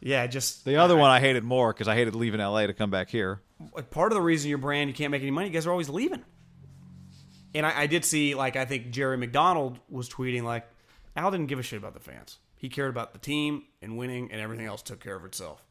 yeah, 0.00 0.26
just 0.26 0.64
The 0.64 0.76
other 0.76 0.96
one 0.96 1.10
I 1.10 1.20
hated 1.20 1.44
more 1.44 1.72
because 1.72 1.88
I 1.88 1.94
hated 1.94 2.14
leaving 2.14 2.40
LA 2.40 2.66
to 2.66 2.72
come 2.74 2.90
back 2.90 3.08
here. 3.10 3.40
like 3.74 3.90
part 3.90 4.10
of 4.12 4.16
the 4.16 4.22
reason 4.22 4.48
your 4.48 4.58
brand 4.58 4.88
you 4.90 4.94
can't 4.94 5.10
make 5.10 5.22
any 5.22 5.30
money, 5.30 5.46
you 5.48 5.52
guys 5.52 5.66
are 5.66 5.70
always 5.70 5.88
leaving. 5.88 6.24
And 7.54 7.66
I, 7.66 7.82
I 7.82 7.86
did 7.86 8.04
see 8.04 8.34
like 8.34 8.56
I 8.56 8.64
think 8.64 8.90
Jerry 8.90 9.16
McDonald 9.16 9.78
was 9.90 10.08
tweeting 10.08 10.42
like 10.42 10.66
Al 11.16 11.30
didn't 11.30 11.46
give 11.46 11.58
a 11.58 11.62
shit 11.62 11.78
about 11.78 11.94
the 11.94 12.00
fans. 12.00 12.38
He 12.56 12.68
cared 12.68 12.90
about 12.90 13.12
the 13.12 13.18
team 13.18 13.64
and 13.82 13.98
winning, 13.98 14.30
and 14.30 14.40
everything 14.40 14.66
else 14.66 14.82
took 14.82 15.00
care 15.00 15.16
of 15.16 15.24
itself. 15.24 15.64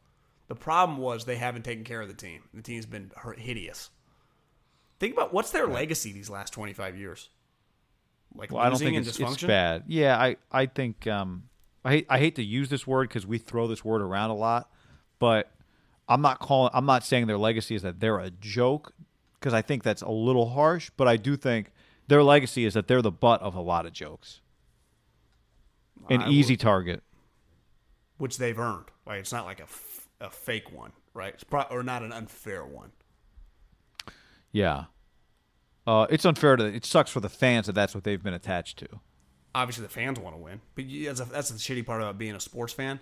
The 0.48 0.56
problem 0.56 0.98
was 0.98 1.24
they 1.24 1.38
haven't 1.38 1.64
taken 1.64 1.86
care 1.86 2.02
of 2.02 2.10
the 2.10 2.14
team. 2.14 2.42
The 2.54 2.62
team's 2.62 2.86
been 2.86 3.12
hideous. 3.38 3.90
Think 5.00 5.14
about 5.14 5.34
what's 5.34 5.52
their 5.52 5.68
legacy 5.68 6.12
these 6.12 6.30
last 6.30 6.52
twenty 6.54 6.74
five 6.74 6.98
years. 6.98 7.30
Like 8.36 8.52
Well, 8.52 8.62
I 8.62 8.66
don't 8.66 8.74
losing 8.74 8.88
think 8.88 8.98
and 8.98 9.08
it's, 9.08 9.18
dysfunction. 9.18 9.34
it's 9.34 9.44
bad. 9.44 9.84
Yeah, 9.88 10.18
I 10.18 10.36
I 10.52 10.66
think 10.66 11.08
um, 11.08 11.44
I 11.84 11.92
hate 11.92 12.06
I 12.10 12.20
hate 12.20 12.36
to 12.36 12.44
use 12.44 12.70
this 12.70 12.86
word 12.86 13.08
because 13.10 13.26
we 13.26 13.38
throw 13.38 13.68
this 13.68 13.84
word 13.84 14.02
around 14.02 14.30
a 14.30 14.36
lot, 14.36 14.70
but 15.20 15.52
I'm 16.08 16.22
not 16.22 16.40
calling. 16.40 16.72
I'm 16.74 16.86
not 16.86 17.04
saying 17.04 17.28
their 17.28 17.38
legacy 17.38 17.76
is 17.76 17.82
that 17.82 18.00
they're 18.00 18.20
a 18.20 18.30
joke 18.30 18.94
because 19.40 19.54
I 19.54 19.62
think 19.62 19.84
that's 19.84 20.02
a 20.02 20.12
little 20.12 20.50
harsh. 20.50 20.92
But 20.98 21.08
I 21.08 21.18
do 21.18 21.36
think 21.38 21.71
their 22.12 22.24
legacy 22.24 22.65
is 22.65 22.74
that 22.74 22.88
they're 22.89 23.01
the 23.01 23.10
butt 23.10 23.41
of 23.41 23.56
a 23.56 23.62
lot 23.62 23.86
of 23.86 23.94
jokes. 23.94 24.41
An 26.10 26.22
I 26.24 26.30
easy 26.30 26.53
would- 26.53 26.60
target. 26.60 27.03
which 28.18 28.38
they've 28.38 28.60
earned. 28.60 28.86
Like 29.08 29.20
it's 29.22 29.32
not 29.32 29.46
like 29.46 29.60
a, 29.62 29.63
f- 29.63 30.08
a 30.20 30.30
fake 30.30 30.72
one, 30.72 30.91
right? 31.13 31.34
It's 31.34 31.44
pro- 31.46 31.63
or 31.72 31.84
not 31.84 32.03
an 32.03 32.12
unfair 32.12 32.65
one. 32.65 32.91
Yeah. 34.51 34.86
Uh, 35.88 36.06
it's 36.10 36.25
unfair 36.25 36.56
to. 36.58 36.65
It 36.65 36.86
sucks 36.86 37.10
for 37.10 37.20
the 37.22 37.30
fans 37.30 37.65
that 37.68 37.74
that's 37.74 37.96
what 37.96 38.03
they've 38.03 38.22
been 38.22 38.34
attached 38.34 38.77
to. 38.80 38.88
Obviously, 39.56 39.84
the 39.84 39.89
fans 39.89 40.20
want 40.20 40.36
to 40.36 40.41
win, 40.41 40.62
but 40.75 40.86
that's, 41.06 41.20
a, 41.20 41.25
that's 41.25 41.50
the 41.50 41.58
shitty 41.58 41.86
part 41.86 42.01
about 42.01 42.18
being 42.18 42.36
a 42.36 42.39
sports 42.39 42.74
fan. 42.74 43.00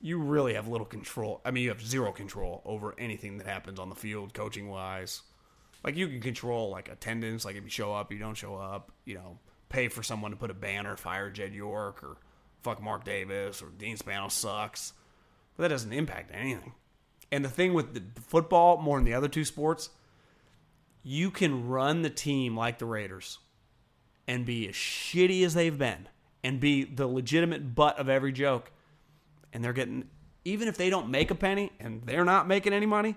You 0.00 0.18
really 0.18 0.54
have 0.54 0.68
little 0.68 0.86
control. 0.86 1.40
I 1.44 1.50
mean, 1.50 1.62
you 1.64 1.70
have 1.70 1.80
zero 1.84 2.12
control 2.12 2.60
over 2.64 2.94
anything 2.98 3.38
that 3.38 3.46
happens 3.46 3.78
on 3.78 3.88
the 3.88 3.94
field, 3.94 4.34
coaching 4.34 4.68
wise. 4.68 5.22
Like 5.84 5.96
you 5.96 6.08
can 6.08 6.20
control 6.20 6.70
like 6.70 6.88
attendance, 6.88 7.44
like 7.44 7.56
if 7.56 7.62
you 7.62 7.70
show 7.70 7.92
up, 7.92 8.10
you 8.10 8.18
don't 8.18 8.34
show 8.34 8.56
up. 8.56 8.90
You 9.04 9.14
know, 9.16 9.38
pay 9.68 9.88
for 9.88 10.02
someone 10.02 10.30
to 10.30 10.36
put 10.36 10.50
a 10.50 10.54
banner, 10.54 10.96
fire 10.96 11.30
Jed 11.30 11.52
York, 11.52 12.02
or 12.02 12.16
fuck 12.62 12.82
Mark 12.82 13.04
Davis, 13.04 13.62
or 13.62 13.68
Dean 13.68 13.96
Spano 13.96 14.28
sucks. 14.28 14.94
But 15.56 15.64
that 15.64 15.68
doesn't 15.68 15.92
impact 15.92 16.30
anything. 16.32 16.72
And 17.30 17.44
the 17.44 17.50
thing 17.50 17.74
with 17.74 17.94
the 17.94 18.02
football, 18.22 18.78
more 18.78 18.96
than 18.96 19.04
the 19.04 19.14
other 19.14 19.28
two 19.28 19.44
sports, 19.44 19.90
you 21.02 21.30
can 21.30 21.68
run 21.68 22.02
the 22.02 22.10
team 22.10 22.56
like 22.56 22.78
the 22.78 22.86
Raiders 22.86 23.38
and 24.26 24.46
be 24.46 24.68
as 24.68 24.74
shitty 24.74 25.44
as 25.44 25.52
they've 25.54 25.76
been 25.76 26.08
and 26.42 26.60
be 26.60 26.84
the 26.84 27.06
legitimate 27.06 27.74
butt 27.74 27.98
of 27.98 28.08
every 28.08 28.32
joke. 28.32 28.70
And 29.52 29.62
they're 29.62 29.72
getting, 29.72 30.08
even 30.44 30.66
if 30.66 30.76
they 30.76 30.90
don't 30.90 31.10
make 31.10 31.30
a 31.30 31.34
penny 31.34 31.72
and 31.78 32.02
they're 32.04 32.24
not 32.24 32.48
making 32.48 32.72
any 32.72 32.86
money, 32.86 33.16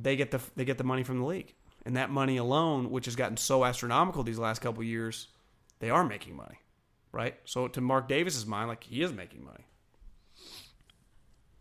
they 0.00 0.16
get 0.16 0.30
the 0.30 0.40
they 0.56 0.64
get 0.64 0.78
the 0.78 0.84
money 0.84 1.02
from 1.02 1.18
the 1.18 1.26
league. 1.26 1.54
And 1.84 1.96
that 1.96 2.10
money 2.10 2.36
alone, 2.36 2.90
which 2.90 3.06
has 3.06 3.16
gotten 3.16 3.36
so 3.36 3.64
astronomical 3.64 4.22
these 4.22 4.38
last 4.38 4.60
couple 4.60 4.80
of 4.80 4.86
years, 4.86 5.28
they 5.78 5.90
are 5.90 6.04
making 6.04 6.36
money, 6.36 6.58
right? 7.12 7.36
So 7.44 7.68
to 7.68 7.80
Mark 7.80 8.08
Davis's 8.08 8.46
mind, 8.46 8.68
like 8.68 8.84
he 8.84 9.02
is 9.02 9.12
making 9.12 9.44
money. 9.44 9.64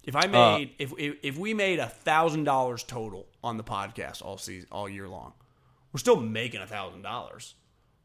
If 0.03 0.15
I 0.15 0.21
uh, 0.21 0.27
made 0.27 0.71
if, 0.79 0.93
if 0.97 1.15
if 1.21 1.37
we 1.37 1.53
made 1.53 1.79
a 1.79 1.87
thousand 1.87 2.45
dollars 2.45 2.83
total 2.83 3.27
on 3.43 3.57
the 3.57 3.63
podcast 3.63 4.21
all 4.21 4.37
season 4.37 4.67
all 4.71 4.89
year 4.89 5.07
long, 5.07 5.33
we're 5.91 5.99
still 5.99 6.19
making 6.19 6.61
a 6.61 6.67
thousand 6.67 7.01
dollars, 7.01 7.55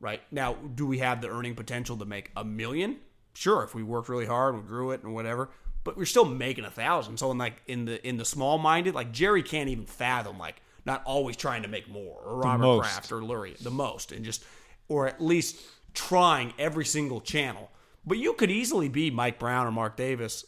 right? 0.01 0.21
Now, 0.31 0.55
do 0.55 0.87
we 0.87 0.99
have 0.99 1.21
the 1.21 1.29
earning 1.29 1.55
potential 1.55 1.97
to 1.99 2.05
make 2.05 2.31
a 2.37 2.45
million? 2.45 2.97
Sure, 3.35 3.63
if 3.63 3.75
we 3.75 3.83
worked 3.83 4.09
really 4.09 4.27
hard, 4.27 4.55
we 4.55 4.63
grew 4.63 4.91
it 4.91 5.03
and 5.03 5.15
whatever. 5.15 5.51
But 5.85 5.97
we're 5.97 6.05
still 6.05 6.25
making 6.25 6.65
a 6.65 6.71
thousand. 6.71 7.19
So 7.19 7.31
in 7.31 7.39
like 7.39 7.63
in 7.67 7.85
the 7.87 8.07
in 8.07 8.17
the 8.17 8.25
small 8.25 8.59
minded, 8.59 8.95
like 8.95 9.13
Jerry 9.13 9.43
can't 9.43 9.69
even 9.69 9.87
fathom 9.87 10.39
like 10.39 10.63
not 10.85 11.03
always 11.05 11.37
trying 11.37 11.63
to 11.63 11.69
make 11.69 11.89
more, 11.89 12.21
or 12.21 12.41
Robert. 12.41 12.81
Kraft 12.81 13.13
or 13.13 13.21
Lurie, 13.21 13.57
the 13.59 13.71
most, 13.71 14.13
and 14.13 14.25
just 14.25 14.45
or 14.89 15.07
at 15.07 15.21
least 15.21 15.57
trying 15.95 16.53
every 16.59 16.85
single 16.85 17.21
channel. 17.21 17.71
But 18.05 18.19
you 18.19 18.35
could 18.35 18.51
easily 18.51 18.89
be 18.89 19.11
Mike 19.11 19.39
Brown 19.39 19.67
or 19.67 19.73
Mark 19.73 19.97
Davis. 19.97 20.45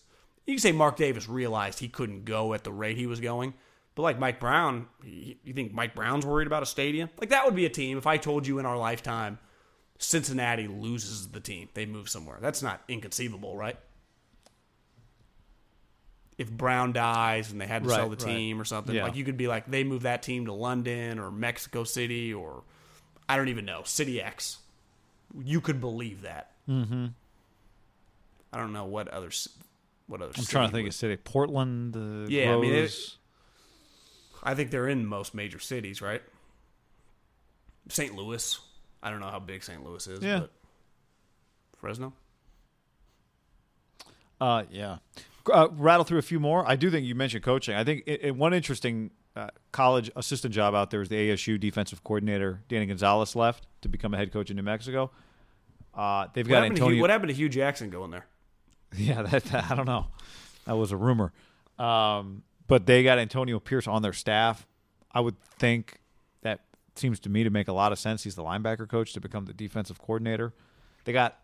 You 0.47 0.55
can 0.55 0.61
say 0.61 0.73
Mark 0.73 0.97
Davis 0.97 1.29
realized 1.29 1.79
he 1.79 1.89
couldn't 1.89 2.25
go 2.25 2.53
at 2.53 2.65
the 2.65 2.73
rate 2.73 2.97
he 2.97 3.07
was 3.07 3.21
going. 3.21 3.55
But 3.95 4.03
like 4.03 4.19
Mike 4.19 4.41
Brown, 4.41 4.89
you 5.05 5.53
think 5.55 5.73
Mike 5.73 5.95
Brown's 5.95 6.27
worried 6.27 6.49
about 6.49 6.65
a 6.65 6.67
stadium? 6.67 7.11
Like 7.19 7.31
that 7.31 7.45
would 7.45 7.55
be 7.55 7.65
a 7.65 7.71
team. 7.71 7.97
If 7.97 8.07
I 8.07 8.17
told 8.17 8.47
you 8.47 8.59
in 8.59 8.67
our 8.67 8.77
lifetime 8.77 9.39
Cincinnati 9.99 10.67
loses 10.67 11.29
the 11.29 11.41
team, 11.41 11.69
they 11.75 11.87
move 11.87 12.09
somewhere. 12.09 12.39
That's 12.41 12.63
not 12.63 12.83
inconceivable, 12.89 13.57
right? 13.57 13.79
If 16.37 16.51
Brown 16.51 16.93
dies 16.93 17.53
and 17.53 17.61
they 17.61 17.67
had 17.67 17.85
to 17.85 17.89
Right, 17.89 17.97
sell 17.97 18.09
the 18.09 18.17
right. 18.17 18.35
team 18.35 18.61
or 18.61 18.65
something, 18.65 18.95
Yeah. 18.95 19.05
like 19.05 19.15
you 19.17 19.25
could 19.25 19.37
be 19.37 19.47
like 19.47 19.71
they 19.71 19.85
move 19.85 20.03
that 20.03 20.23
team 20.23 20.47
to 20.47 20.53
London 20.53 21.19
or 21.19 21.31
Mexico 21.31 21.85
City 21.85 22.35
or 22.35 22.65
I 23.29 23.37
don't 23.37 23.49
even 23.49 23.65
know 23.65 23.83
City 23.85 24.21
X. 24.21 24.59
You 25.43 25.61
could 25.61 25.81
believe 25.81 26.23
that. 26.23 26.51
Mm-hmm. 26.69 27.07
I 28.53 28.57
don't 28.59 28.73
know 28.73 28.85
what 28.85 29.09
other 29.09 29.31
what 30.07 30.21
other. 30.23 30.33
I'm 30.37 30.45
trying 30.45 30.69
to 30.69 30.75
think 30.75 30.89
of 30.89 30.95
city. 30.95 31.17
Portland. 31.17 31.97
Uh, 31.97 32.29
Yeah, 32.29 32.55
I 32.55 32.61
mean, 32.61 32.75
it- 32.75 33.17
I 34.43 34.55
think 34.55 34.71
they're 34.71 34.89
in 34.89 35.07
most 35.07 35.35
major 35.35 35.59
cities, 35.59 36.03
right? 36.03 36.23
St. 37.89 38.15
Louis. 38.15 38.59
I 39.03 39.11
don't 39.11 39.21
know 39.21 39.31
how 39.31 39.39
big 39.39 39.63
St. 39.65 39.83
Louis 39.85 40.07
is. 40.07 40.23
Yeah. 40.23 40.41
But 40.41 40.51
Fresno. 41.79 42.13
Uh, 44.41 44.65
yeah. 44.71 44.99
Uh, 45.53 45.69
rattle 45.73 46.05
through 46.05 46.19
a 46.19 46.23
few 46.23 46.41
more. 46.41 46.67
I 46.67 46.77
do 46.77 46.91
think 46.91 47.07
you 47.07 47.15
mentioned 47.15 47.45
coaching. 47.45 47.75
I 47.75 47.85
think 47.85 48.05
it, 48.07 48.21
it- 48.25 48.37
one 48.37 48.55
interesting 48.55 49.11
uh, 49.37 49.49
college 49.73 50.11
assistant 50.17 50.55
job 50.55 50.75
out 50.75 50.91
there 50.91 51.03
is 51.03 51.09
the 51.09 51.17
ASU 51.31 51.59
defensive 51.61 52.03
coordinator 52.05 52.63
Danny 52.69 52.87
Gonzales 52.87 53.35
left 53.37 53.67
to 53.83 53.89
become 53.89 54.15
a 54.15 54.17
head 54.17 54.33
coach 54.33 54.49
in 54.51 54.57
New 54.57 54.63
Mexico. 54.63 55.11
Uh, 55.95 56.27
they've 56.33 56.47
What 56.47 56.51
got 56.55 56.61
to 56.61 56.67
Hue, 56.67 56.73
Antonio. 56.75 57.01
what 57.01 57.11
happened 57.11 57.29
to 57.29 57.35
Hue 57.35 57.49
Jackson 57.49 57.91
going 57.91 58.11
there? 58.11 58.27
Yeah, 58.97 59.23
that, 59.23 59.45
that- 59.47 59.71
I 59.71 59.75
don't 59.75 59.87
know. 59.87 60.07
That 60.67 60.77
was 60.77 60.93
a 60.93 60.97
rumor. 60.97 61.33
Um, 61.79 62.43
but 62.69 62.87
they 62.87 63.03
got 63.03 63.19
Antonio 63.19 63.59
Pierce 63.61 63.87
on 63.89 64.03
their 64.03 64.13
staff. 64.13 64.67
I 65.13 65.21
would 65.21 65.39
think 65.59 65.99
that 66.43 66.61
seems 66.95 67.19
to 67.21 67.29
me 67.29 67.43
to 67.45 67.51
make 67.51 67.67
a 67.69 67.73
lot 67.73 67.91
of 67.93 67.99
sense. 67.99 68.23
He's 68.25 68.37
the 68.37 68.43
linebacker 68.45 68.89
coach 68.89 69.13
to 69.15 69.21
become 69.21 69.45
the 69.47 69.53
defensive 69.53 70.01
coordinator. 70.01 70.55
They 71.05 71.13
got 71.13 71.39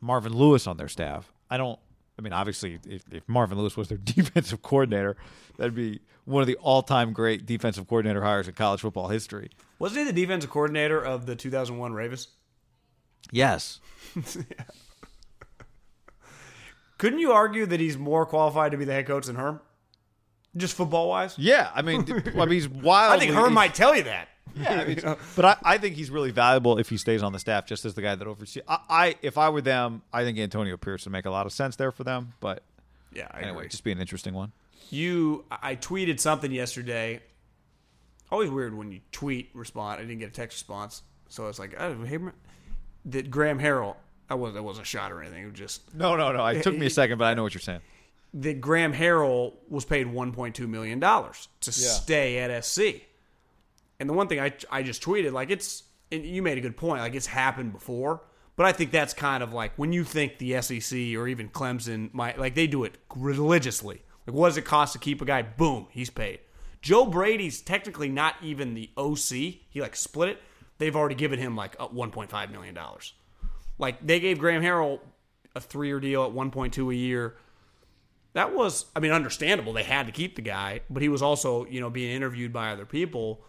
Marvin 0.00 0.32
Lewis 0.32 0.66
on 0.66 0.76
their 0.78 0.88
staff. 0.88 1.30
I 1.50 1.56
don't. 1.58 1.78
I 2.18 2.22
mean, 2.22 2.32
obviously, 2.32 2.78
if, 2.86 3.04
if 3.12 3.28
Marvin 3.28 3.58
Lewis 3.58 3.76
was 3.76 3.88
their 3.88 3.98
defensive 4.04 4.62
coordinator, 4.62 5.16
that'd 5.56 5.74
be 5.74 6.00
one 6.24 6.42
of 6.42 6.46
the 6.46 6.56
all-time 6.56 7.12
great 7.12 7.46
defensive 7.46 7.86
coordinator 7.86 8.22
hires 8.22 8.48
in 8.48 8.54
college 8.54 8.80
football 8.80 9.08
history. 9.08 9.50
Wasn't 9.78 9.98
he 10.00 10.04
the 10.04 10.12
defensive 10.12 10.50
coordinator 10.50 11.00
of 11.02 11.26
the 11.26 11.36
2001 11.36 11.92
Ravens? 11.92 12.28
Yes. 13.30 13.80
Couldn't 16.98 17.20
you 17.20 17.30
argue 17.32 17.64
that 17.66 17.78
he's 17.78 17.96
more 17.96 18.26
qualified 18.26 18.72
to 18.72 18.78
be 18.78 18.84
the 18.84 18.92
head 18.92 19.06
coach 19.06 19.26
than 19.26 19.36
Herm? 19.36 19.60
Just 20.56 20.74
football 20.74 21.08
wise? 21.08 21.38
Yeah. 21.38 21.70
I 21.72 21.82
mean, 21.82 22.04
I 22.10 22.32
mean, 22.34 22.50
he's 22.50 22.68
wild. 22.68 23.12
I 23.16 23.18
think 23.18 23.32
Herm 23.32 23.54
might 23.54 23.74
tell 23.74 23.94
you 23.94 24.02
that. 24.04 24.28
Yeah, 24.56 24.80
I 24.80 24.84
mean, 24.86 25.16
but 25.36 25.44
I, 25.44 25.56
I 25.62 25.78
think 25.78 25.94
he's 25.96 26.10
really 26.10 26.30
valuable 26.30 26.78
if 26.78 26.88
he 26.88 26.96
stays 26.96 27.22
on 27.22 27.32
the 27.32 27.38
staff, 27.38 27.66
just 27.66 27.84
as 27.84 27.94
the 27.94 28.02
guy 28.02 28.14
that 28.14 28.26
oversees. 28.26 28.62
I, 28.68 28.78
I 28.88 29.14
if 29.22 29.38
I 29.38 29.48
were 29.50 29.60
them, 29.60 30.02
I 30.12 30.24
think 30.24 30.38
Antonio 30.38 30.76
Pierce 30.76 31.04
would 31.04 31.12
make 31.12 31.26
a 31.26 31.30
lot 31.30 31.46
of 31.46 31.52
sense 31.52 31.76
there 31.76 31.92
for 31.92 32.04
them. 32.04 32.34
But 32.40 32.62
Yeah, 33.12 33.28
I 33.30 33.40
anyway, 33.42 33.58
agree. 33.58 33.68
just 33.68 33.84
be 33.84 33.92
an 33.92 34.00
interesting 34.00 34.34
one. 34.34 34.52
You, 34.90 35.44
I 35.50 35.76
tweeted 35.76 36.18
something 36.18 36.50
yesterday. 36.50 37.20
Always 38.30 38.50
weird 38.50 38.76
when 38.76 38.90
you 38.92 39.00
tweet 39.12 39.50
respond. 39.54 39.98
I 40.00 40.02
didn't 40.04 40.18
get 40.18 40.28
a 40.28 40.32
text 40.32 40.56
response, 40.58 41.02
so 41.28 41.46
it's 41.48 41.58
like, 41.58 41.74
oh, 41.78 42.02
hey, 42.04 42.18
that 43.06 43.30
Graham 43.30 43.58
Harrell. 43.58 43.96
I 44.30 44.34
was 44.34 44.52
that 44.54 44.62
wasn't 44.62 44.86
a 44.86 44.88
shot 44.88 45.10
or 45.12 45.22
anything. 45.22 45.44
It 45.44 45.50
was 45.50 45.58
just 45.58 45.94
No, 45.94 46.14
no, 46.16 46.32
no. 46.32 46.44
It 46.46 46.62
took 46.62 46.76
me 46.76 46.86
a 46.86 46.90
second, 46.90 47.16
but 47.18 47.24
I 47.26 47.34
know 47.34 47.42
what 47.42 47.54
you're 47.54 47.60
saying. 47.62 47.80
that 48.34 48.60
Graham 48.60 48.92
Harrell 48.92 49.54
was 49.70 49.86
paid 49.86 50.06
1.2 50.06 50.68
million 50.68 51.00
dollars 51.00 51.48
to 51.62 51.72
stay 51.72 52.38
at 52.38 52.64
SC. 52.64 52.80
And 54.00 54.08
the 54.08 54.14
one 54.14 54.28
thing 54.28 54.40
I 54.40 54.52
I 54.70 54.82
just 54.82 55.02
tweeted 55.02 55.32
like 55.32 55.50
it's 55.50 55.84
and 56.10 56.24
you 56.24 56.42
made 56.42 56.58
a 56.58 56.60
good 56.60 56.76
point 56.76 57.02
like 57.02 57.14
it's 57.14 57.26
happened 57.26 57.72
before, 57.72 58.22
but 58.56 58.66
I 58.66 58.72
think 58.72 58.90
that's 58.90 59.14
kind 59.14 59.42
of 59.42 59.52
like 59.52 59.72
when 59.76 59.92
you 59.92 60.04
think 60.04 60.38
the 60.38 60.60
SEC 60.62 60.96
or 61.16 61.28
even 61.28 61.48
Clemson 61.48 62.12
might 62.14 62.38
like 62.38 62.54
they 62.54 62.66
do 62.66 62.84
it 62.84 62.98
religiously. 63.14 64.02
Like 64.26 64.34
what 64.36 64.48
does 64.48 64.56
it 64.56 64.64
cost 64.64 64.92
to 64.92 64.98
keep 64.98 65.20
a 65.20 65.24
guy? 65.24 65.42
Boom, 65.42 65.88
he's 65.90 66.10
paid. 66.10 66.40
Joe 66.80 67.06
Brady's 67.06 67.60
technically 67.60 68.08
not 68.08 68.36
even 68.42 68.74
the 68.74 68.90
OC. 68.96 69.30
He 69.68 69.80
like 69.80 69.96
split 69.96 70.30
it. 70.30 70.42
They've 70.78 70.94
already 70.94 71.16
given 71.16 71.40
him 71.40 71.56
like 71.56 71.74
uh, 71.80 71.88
1.5 71.88 72.52
million 72.52 72.74
dollars. 72.74 73.14
Like 73.78 74.06
they 74.06 74.20
gave 74.20 74.38
Graham 74.38 74.62
Harrell 74.62 75.00
a 75.56 75.60
three-year 75.60 75.98
deal 75.98 76.24
at 76.24 76.32
1.2 76.32 76.92
a 76.92 76.94
year 76.94 77.36
that 78.34 78.54
was 78.54 78.84
i 78.94 79.00
mean 79.00 79.10
understandable 79.10 79.72
they 79.72 79.82
had 79.82 80.06
to 80.06 80.12
keep 80.12 80.36
the 80.36 80.42
guy 80.42 80.80
but 80.90 81.02
he 81.02 81.08
was 81.08 81.22
also 81.22 81.64
you 81.66 81.80
know 81.80 81.90
being 81.90 82.14
interviewed 82.14 82.52
by 82.52 82.70
other 82.70 82.86
people 82.86 83.42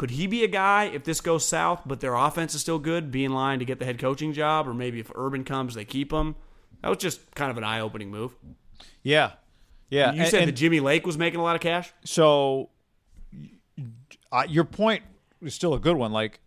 could 0.00 0.12
he 0.12 0.26
be 0.26 0.42
a 0.42 0.48
guy 0.48 0.84
if 0.84 1.04
this 1.04 1.20
goes 1.20 1.44
south 1.44 1.82
but 1.84 2.00
their 2.00 2.14
offense 2.14 2.54
is 2.54 2.62
still 2.62 2.78
good 2.78 3.10
be 3.10 3.22
in 3.22 3.32
line 3.34 3.58
to 3.58 3.66
get 3.66 3.78
the 3.78 3.84
head 3.84 3.98
coaching 3.98 4.32
job 4.32 4.66
or 4.66 4.72
maybe 4.72 4.98
if 4.98 5.10
urban 5.14 5.44
comes 5.44 5.74
they 5.74 5.84
keep 5.84 6.10
him 6.10 6.34
that 6.80 6.88
was 6.88 6.96
just 6.96 7.20
kind 7.34 7.50
of 7.50 7.58
an 7.58 7.64
eye-opening 7.64 8.10
move 8.10 8.34
Yeah, 9.02 9.32
yeah. 9.90 10.12
you 10.14 10.20
and- 10.22 10.30
said 10.30 10.40
and 10.40 10.48
that 10.48 10.56
jimmy 10.56 10.80
lake 10.80 11.06
was 11.06 11.18
making 11.18 11.38
a 11.38 11.42
lot 11.42 11.54
of 11.54 11.60
cash 11.60 11.92
so. 12.04 12.70
Uh, 14.32 14.44
your 14.48 14.64
point 14.64 15.02
is 15.42 15.54
still 15.54 15.74
a 15.74 15.80
good 15.80 15.96
one. 15.96 16.12
Like, 16.12 16.38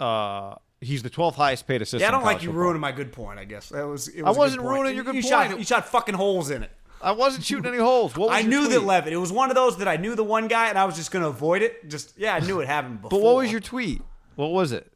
uh, 0.00 0.56
he's 0.80 1.02
the 1.04 1.10
12th 1.10 1.34
highest 1.34 1.66
paid 1.68 1.80
assistant. 1.80 2.00
yeah 2.00 2.08
i 2.08 2.10
don't 2.10 2.24
like 2.24 2.42
you 2.42 2.48
football. 2.48 2.62
ruining 2.64 2.80
my 2.80 2.90
good 2.90 3.12
point 3.12 3.38
i 3.38 3.44
guess 3.44 3.68
that 3.68 3.86
was, 3.86 4.08
I 4.08 4.22
was 4.22 4.34
good 4.34 4.38
wasn't 4.38 4.62
ruining 4.62 4.96
your 4.96 5.04
good 5.04 5.14
you 5.14 5.22
point. 5.22 5.50
shot, 5.50 5.58
you 5.60 5.64
shot 5.64 5.86
fucking 5.88 6.16
holes 6.16 6.50
in 6.50 6.64
it 6.64 6.72
I 7.02 7.12
wasn't 7.12 7.44
shooting 7.44 7.66
any 7.66 7.82
holes. 7.82 8.16
What 8.16 8.30
was 8.30 8.36
I 8.36 8.40
your 8.40 8.50
knew 8.50 8.68
that 8.68 8.76
tweet? 8.76 8.86
Leavitt. 8.86 9.12
It 9.12 9.16
was 9.16 9.32
one 9.32 9.50
of 9.50 9.56
those 9.56 9.78
that 9.78 9.88
I 9.88 9.96
knew 9.96 10.14
the 10.14 10.24
one 10.24 10.48
guy, 10.48 10.68
and 10.68 10.78
I 10.78 10.84
was 10.84 10.96
just 10.96 11.10
going 11.10 11.22
to 11.22 11.28
avoid 11.28 11.62
it. 11.62 11.88
Just 11.88 12.16
yeah, 12.16 12.34
I 12.34 12.40
knew 12.40 12.60
it 12.60 12.68
happened 12.68 13.02
before. 13.02 13.18
But 13.18 13.24
what 13.24 13.36
was 13.36 13.50
your 13.50 13.60
tweet? 13.60 14.02
What 14.36 14.52
was 14.52 14.72
it? 14.72 14.92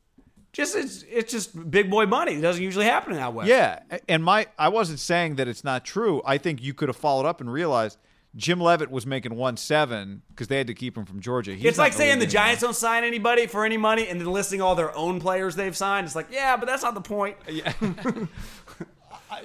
Just 0.53 0.75
it's 0.75 1.05
it's 1.11 1.31
just 1.31 1.71
big 1.71 1.91
boy 1.91 2.07
money. 2.07 2.33
It 2.35 2.41
doesn't 2.41 2.63
usually 2.63 2.87
happen 2.87 3.13
in 3.13 3.19
that 3.19 3.35
way. 3.35 3.47
Yeah, 3.47 3.81
and 4.09 4.25
my 4.25 4.47
I 4.59 4.69
wasn't 4.71 5.01
saying 5.01 5.37
that 5.37 5.49
it's 5.49 5.65
not 5.65 5.85
true. 5.85 6.23
I 6.25 6.39
think 6.39 6.63
you 6.63 6.73
could 6.73 6.89
have 6.89 6.97
followed 6.97 7.27
up 7.27 7.43
and 7.43 7.53
realized 7.53 7.99
Jim 8.37 8.61
Leavitt 8.61 8.91
was 8.91 9.05
making 9.07 9.35
one 9.35 9.57
seven 9.57 10.23
because 10.29 10.49
they 10.49 10.59
had 10.59 10.67
to 10.67 10.75
keep 10.75 10.97
him 10.97 11.05
from 11.05 11.21
Georgia. 11.21 11.55
He's 11.55 11.65
it's 11.65 11.79
like 11.79 11.93
saying 11.93 12.21
the 12.21 12.27
league 12.27 12.35
anymore. 12.35 12.45
Giants 12.45 12.63
don't 12.63 12.77
sign 12.77 13.05
anybody 13.05 13.47
for 13.47 13.67
any 13.67 13.77
money 13.77 14.09
and 14.09 14.21
then 14.21 14.29
listing 14.29 14.63
all 14.63 14.75
their 14.75 14.97
own 14.97 15.21
players 15.21 15.57
they've 15.57 15.77
signed. 15.77 16.07
It's 16.07 16.17
like, 16.17 16.29
yeah, 16.31 16.57
but 16.57 16.67
that's 16.67 16.83
not 16.83 16.95
the 16.95 17.01
point. 17.03 17.37
I 19.31 19.43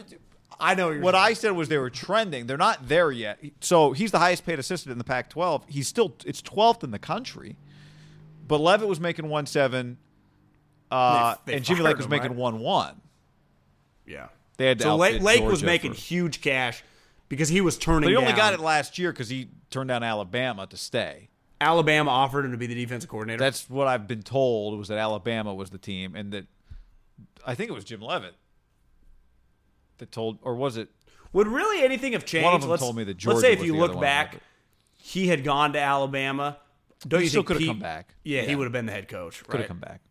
know 0.75 0.87
what 0.89 1.01
What. 1.01 1.15
I 1.15 1.33
said 1.33 1.51
was 1.51 1.67
they 1.69 1.77
were 1.77 1.89
trending. 1.89 2.45
They're 2.47 2.57
not 2.57 2.87
there 2.87 3.11
yet. 3.11 3.39
So 3.61 3.91
he's 3.93 4.11
the 4.11 4.19
highest 4.19 4.45
paid 4.45 4.59
assistant 4.59 4.91
in 4.91 4.97
the 4.97 5.03
Pac-12. 5.03 5.63
He's 5.67 5.87
still 5.87 6.15
it's 6.25 6.41
12th 6.41 6.83
in 6.83 6.91
the 6.91 6.99
country. 6.99 7.57
But 8.47 8.59
Leavitt 8.61 8.87
was 8.87 8.99
making 8.99 9.27
one 9.29 9.45
seven, 9.45 9.97
uh, 10.91 11.35
They- 11.45 11.51
they 11.53 11.57
and 11.57 11.65
Jimmy 11.65 11.81
Lake 11.81 11.97
was 11.97 12.05
him, 12.05 12.11
making 12.11 12.29
right? 12.31 12.37
one 12.37 12.59
one. 12.59 13.01
yeah. 14.05 14.27
They 14.57 14.67
had 14.67 14.77
to 14.79 14.83
so 14.83 14.95
Lake, 14.95 15.21
Lake 15.21 15.43
was 15.43 15.63
making 15.63 15.93
for- 15.93 15.99
huge 16.01 16.41
cash 16.41 16.83
because 17.29 17.49
he 17.49 17.61
was 17.61 17.77
turning. 17.77 18.01
But 18.07 18.09
he 18.11 18.15
only 18.17 18.29
down- 18.29 18.37
got 18.37 18.53
it 18.53 18.59
last 18.59 18.99
year 18.99 19.11
because 19.11 19.29
he 19.29 19.49
turned 19.71 19.87
down 19.87 20.03
Alabama 20.03 20.67
to 20.67 20.77
stay. 20.77 21.29
Alabama 21.59 22.11
offered 22.11 22.43
him 22.45 22.51
to 22.51 22.57
be 22.57 22.67
the 22.67 22.75
defensive 22.75 23.09
coordinator. 23.09 23.39
That's 23.39 23.69
what 23.69 23.87
I've 23.87 24.07
been 24.07 24.23
told 24.23 24.77
was 24.77 24.87
that 24.89 24.97
Alabama 24.97 25.53
was 25.53 25.69
the 25.69 25.77
team, 25.77 26.15
and 26.15 26.31
that 26.33 26.45
I 27.45 27.55
think 27.55 27.69
it 27.69 27.73
was 27.73 27.83
Jim 27.85 28.01
Leavitt 28.01 28.35
that 30.01 30.11
told, 30.11 30.39
or 30.41 30.55
was 30.55 30.77
it? 30.77 30.89
Would 31.31 31.47
really 31.47 31.83
anything 31.85 32.11
have 32.13 32.25
changed? 32.25 32.43
One 32.45 32.55
of 32.55 32.61
them 32.61 32.71
let's, 32.71 32.81
told 32.81 32.97
me 32.97 33.03
that 33.05 33.25
let's 33.25 33.39
say 33.39 33.53
if 33.53 33.63
you 33.63 33.75
look 33.77 33.93
one, 33.93 34.01
back, 34.01 34.37
he 34.97 35.27
had 35.27 35.43
gone 35.45 35.73
to 35.73 35.79
Alabama. 35.79 36.57
Don't 37.07 37.19
He 37.21 37.25
you 37.25 37.29
still 37.29 37.43
could 37.43 37.57
have 37.61 37.67
come 37.67 37.79
back. 37.79 38.15
Yeah, 38.23 38.41
he 38.41 38.55
would 38.55 38.65
have 38.65 38.73
been 38.73 38.87
the 38.87 38.91
head 38.91 39.07
coach. 39.07 39.41
Could 39.47 39.61
have 39.61 39.69
come 39.69 39.79
back. 39.79 40.01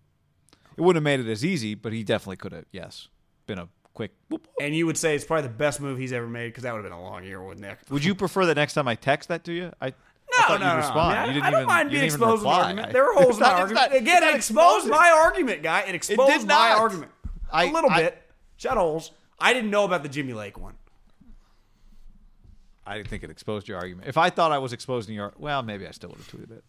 It 0.76 0.80
wouldn't 0.80 1.04
have 1.04 1.18
made 1.18 1.20
it 1.24 1.30
as 1.30 1.44
easy, 1.44 1.74
but 1.74 1.92
he 1.92 2.02
definitely 2.04 2.36
could 2.36 2.52
have. 2.52 2.64
Yes, 2.72 3.08
been 3.46 3.58
a 3.58 3.68
quick. 3.92 4.12
whoop, 4.28 4.46
whoop. 4.46 4.48
And 4.60 4.74
you 4.74 4.86
would 4.86 4.96
say 4.96 5.14
it's 5.14 5.24
probably 5.24 5.48
the 5.48 5.54
best 5.54 5.80
move 5.80 5.98
he's 5.98 6.12
ever 6.12 6.26
made 6.28 6.48
because 6.48 6.62
that 6.62 6.72
would 6.72 6.78
have 6.84 6.90
been 6.90 6.98
a 6.98 7.02
long 7.02 7.24
year 7.24 7.42
with 7.42 7.58
Nick. 7.58 7.78
Would 7.90 8.04
you 8.04 8.14
prefer 8.14 8.46
that 8.46 8.54
next 8.56 8.74
time 8.74 8.86
I 8.88 8.94
text 8.94 9.28
that 9.28 9.44
to 9.44 9.52
you? 9.52 9.72
I 9.80 9.88
No, 9.88 9.94
I 10.38 10.42
thought 10.46 10.60
no, 10.60 10.68
no, 10.70 10.76
respond. 10.76 10.96
no. 10.96 11.20
I, 11.20 11.26
mean, 11.26 11.34
you 11.34 11.40
didn't 11.42 11.46
I 11.46 11.50
don't 11.50 11.60
even, 11.62 11.68
mind 11.68 11.90
being 11.90 12.04
exposed 12.04 12.44
my 12.44 12.52
argument. 12.60 12.92
There 12.92 13.04
were 13.04 13.12
holes 13.22 13.34
in 13.36 13.40
my 13.42 13.46
not- 13.48 13.60
argument. 13.60 13.90
not- 13.90 14.00
Again, 14.00 14.22
it 14.22 14.34
exposed 14.36 14.86
exposing. 14.86 14.90
my 14.90 15.10
argument, 15.10 15.62
guy. 15.64 15.80
It 15.82 15.94
exposed 15.96 16.38
did 16.40 16.48
my 16.48 16.70
argument. 16.70 17.10
I- 17.52 17.64
a 17.64 17.72
little 17.72 17.90
I- 17.90 18.02
bit. 18.02 18.22
Shut 18.56 18.76
holes. 18.76 19.10
I 19.40 19.52
didn't 19.54 19.70
know 19.70 19.84
about 19.84 20.02
the 20.02 20.08
Jimmy 20.08 20.32
Lake 20.32 20.58
one. 20.58 20.74
I 22.86 22.96
didn't 22.96 23.08
think 23.08 23.22
it 23.22 23.30
exposed 23.30 23.68
your 23.68 23.78
argument. 23.78 24.08
If 24.08 24.16
I 24.16 24.30
thought 24.30 24.52
I 24.52 24.58
was 24.58 24.72
exposing 24.72 25.14
your, 25.14 25.32
well, 25.38 25.62
maybe 25.62 25.86
I 25.86 25.92
still 25.92 26.10
would 26.10 26.18
have 26.18 26.28
tweeted 26.28 26.50
it. 26.50 26.64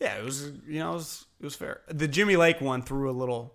Yeah, 0.00 0.16
it 0.18 0.24
was. 0.24 0.50
You 0.68 0.80
know, 0.80 0.90
it 0.90 0.94
was, 0.94 1.24
it 1.40 1.44
was 1.44 1.54
fair. 1.54 1.80
The 1.88 2.06
Jimmy 2.08 2.36
Lake 2.36 2.60
one 2.60 2.82
threw 2.82 3.08
a 3.10 3.12
little. 3.12 3.54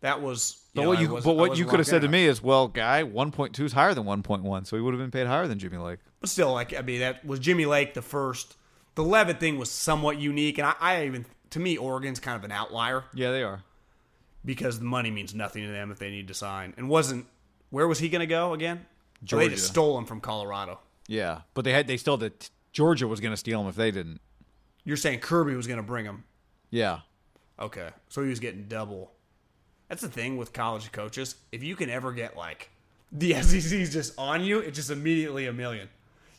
That 0.00 0.22
was. 0.22 0.62
But 0.74 0.82
know, 0.82 0.88
what 0.88 1.00
you, 1.00 1.08
but 1.08 1.36
what 1.36 1.58
you 1.58 1.66
could 1.66 1.78
have 1.78 1.86
said 1.86 2.02
to 2.02 2.08
me 2.08 2.24
is, 2.24 2.42
well, 2.42 2.68
guy, 2.68 3.02
one 3.02 3.30
point 3.30 3.54
two 3.54 3.64
is 3.66 3.72
higher 3.74 3.94
than 3.94 4.04
one 4.04 4.22
point 4.22 4.42
one, 4.42 4.64
so 4.64 4.76
he 4.76 4.82
would 4.82 4.94
have 4.94 5.00
been 5.00 5.10
paid 5.10 5.26
higher 5.26 5.46
than 5.46 5.58
Jimmy 5.58 5.76
Lake. 5.76 5.98
But 6.20 6.30
still, 6.30 6.52
like 6.52 6.74
I 6.74 6.80
mean, 6.80 7.00
that 7.00 7.24
was 7.24 7.38
Jimmy 7.38 7.66
Lake 7.66 7.94
the 7.94 8.02
first. 8.02 8.56
The 8.94 9.04
Leavitt 9.04 9.40
thing 9.40 9.58
was 9.58 9.70
somewhat 9.70 10.18
unique, 10.18 10.56
and 10.58 10.66
I, 10.66 10.74
I 10.80 11.04
even 11.06 11.26
to 11.50 11.60
me, 11.60 11.76
Oregon's 11.76 12.18
kind 12.20 12.36
of 12.36 12.44
an 12.44 12.52
outlier 12.52 13.04
Yeah, 13.12 13.30
they 13.30 13.42
are. 13.42 13.62
because 14.44 14.78
the 14.78 14.84
money 14.84 15.10
means 15.10 15.34
nothing 15.34 15.64
to 15.64 15.70
them 15.70 15.90
if 15.90 15.98
they 15.98 16.10
need 16.10 16.28
to 16.28 16.34
sign. 16.34 16.74
And 16.76 16.88
wasn't 16.88 17.26
where 17.74 17.88
was 17.88 17.98
he 17.98 18.08
going 18.08 18.20
to 18.20 18.26
go 18.26 18.52
again? 18.54 18.86
Or 19.32 19.38
they 19.38 19.48
just 19.48 19.56
Georgia. 19.56 19.58
stole 19.58 19.98
him 19.98 20.04
from 20.04 20.20
Colorado. 20.20 20.78
Yeah, 21.08 21.40
but 21.54 21.64
they 21.64 21.72
had 21.72 21.86
they 21.86 21.96
still 21.96 22.16
did. 22.16 22.32
Georgia 22.72 23.06
was 23.08 23.20
going 23.20 23.32
to 23.32 23.36
steal 23.36 23.60
him 23.60 23.66
if 23.66 23.74
they 23.74 23.90
didn't. 23.90 24.20
You're 24.84 24.96
saying 24.96 25.20
Kirby 25.20 25.54
was 25.54 25.66
going 25.66 25.78
to 25.78 25.82
bring 25.82 26.04
him? 26.04 26.24
Yeah, 26.70 27.00
Okay, 27.58 27.90
so 28.08 28.22
he 28.22 28.28
was 28.28 28.40
getting 28.40 28.64
double. 28.64 29.12
That's 29.88 30.02
the 30.02 30.08
thing 30.08 30.36
with 30.36 30.52
college 30.52 30.90
coaches. 30.90 31.36
If 31.52 31.62
you 31.62 31.76
can 31.76 31.88
ever 31.88 32.12
get 32.12 32.36
like 32.36 32.70
the 33.12 33.34
SEC's 33.42 33.92
just 33.92 34.18
on 34.18 34.42
you, 34.42 34.58
it's 34.58 34.76
just 34.76 34.90
immediately 34.90 35.46
a 35.46 35.52
million. 35.52 35.88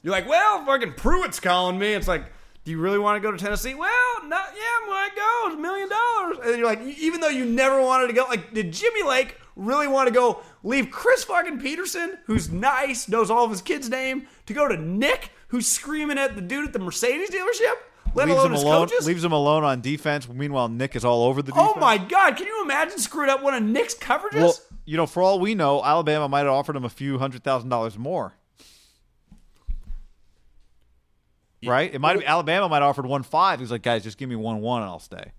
You're 0.03 0.11
like, 0.11 0.27
well, 0.27 0.65
fucking 0.65 0.93
Pruitt's 0.93 1.39
calling 1.39 1.79
me. 1.79 1.93
It's 1.93 2.07
like, 2.07 2.25
do 2.63 2.71
you 2.71 2.79
really 2.79 3.00
want 3.00 3.15
to 3.15 3.21
go 3.21 3.31
to 3.31 3.37
Tennessee? 3.37 3.75
Well, 3.75 3.89
not 4.25 4.50
yeah, 4.55 4.61
I 4.91 5.09
go. 5.15 5.48
It's 5.48 5.55
a 5.55 5.61
million 5.61 5.89
dollars. 5.89 6.37
And 6.45 6.57
you're 6.57 6.67
like, 6.67 6.81
even 6.81 7.21
though 7.21 7.29
you 7.29 7.45
never 7.45 7.81
wanted 7.81 8.07
to 8.07 8.13
go, 8.13 8.25
like, 8.25 8.53
did 8.53 8.71
Jimmy 8.74 9.03
Lake 9.03 9.37
really 9.55 9.87
want 9.87 10.07
to 10.07 10.13
go 10.13 10.41
leave 10.63 10.91
Chris 10.91 11.24
fucking 11.24 11.59
Petersen, 11.59 12.18
who's 12.25 12.51
nice, 12.51 13.07
knows 13.07 13.29
all 13.29 13.44
of 13.46 13.51
his 13.51 13.61
kids' 13.61 13.89
name, 13.89 14.27
to 14.46 14.53
go 14.53 14.68
to 14.68 14.77
Nick, 14.77 15.31
who's 15.50 15.68
screaming 15.68 16.18
at 16.18 16.35
the 16.35 16.41
dude 16.41 16.65
at 16.65 16.74
the 16.74 16.79
Mercedes 16.79 17.29
dealership? 17.29 17.74
Let 18.13 18.27
leaves 18.27 18.37
alone 18.37 18.46
him 18.48 18.51
his 18.53 18.63
alone. 18.63 18.87
coaches? 18.87 19.07
Leaves 19.07 19.24
him 19.24 19.31
alone 19.33 19.63
on 19.63 19.81
defense. 19.81 20.27
Meanwhile, 20.29 20.70
Nick 20.70 20.96
is 20.96 21.03
all 21.03 21.24
over 21.24 21.41
the 21.41 21.51
oh 21.51 21.55
defense. 21.55 21.74
Oh 21.75 21.79
my 21.79 21.98
God! 21.98 22.37
Can 22.37 22.48
you 22.48 22.63
imagine 22.63 22.98
screwing 22.98 23.29
up 23.29 23.44
one 23.44 23.53
of 23.53 23.61
Nick's 23.61 23.94
coverages? 23.94 24.35
Well, 24.35 24.55
you 24.85 24.96
know, 24.96 25.05
for 25.05 25.22
all 25.22 25.39
we 25.39 25.53
know, 25.53 25.83
Alabama 25.83 26.29
might 26.29 26.39
have 26.46 26.53
offered 26.53 26.77
him 26.77 26.85
a 26.85 26.89
few 26.89 27.18
hundred 27.18 27.44
thousand 27.44 27.70
dollars 27.70 27.98
more. 27.98 28.33
Right? 31.65 31.94
It 31.94 32.00
might 32.00 32.15
have 32.15 32.24
Alabama 32.25 32.70
might 32.70 32.77
have 32.77 32.89
offered 32.89 33.05
one 33.05 33.24
five. 33.24 33.59
He's 33.59 33.72
like, 33.72 33.81
guys, 33.81 34.03
just 34.03 34.18
give 34.18 34.29
me 34.29 34.35
one 34.35 34.61
one 34.61 34.81
and 34.81 34.89
I'll 34.89 35.00
stay. 35.00 35.31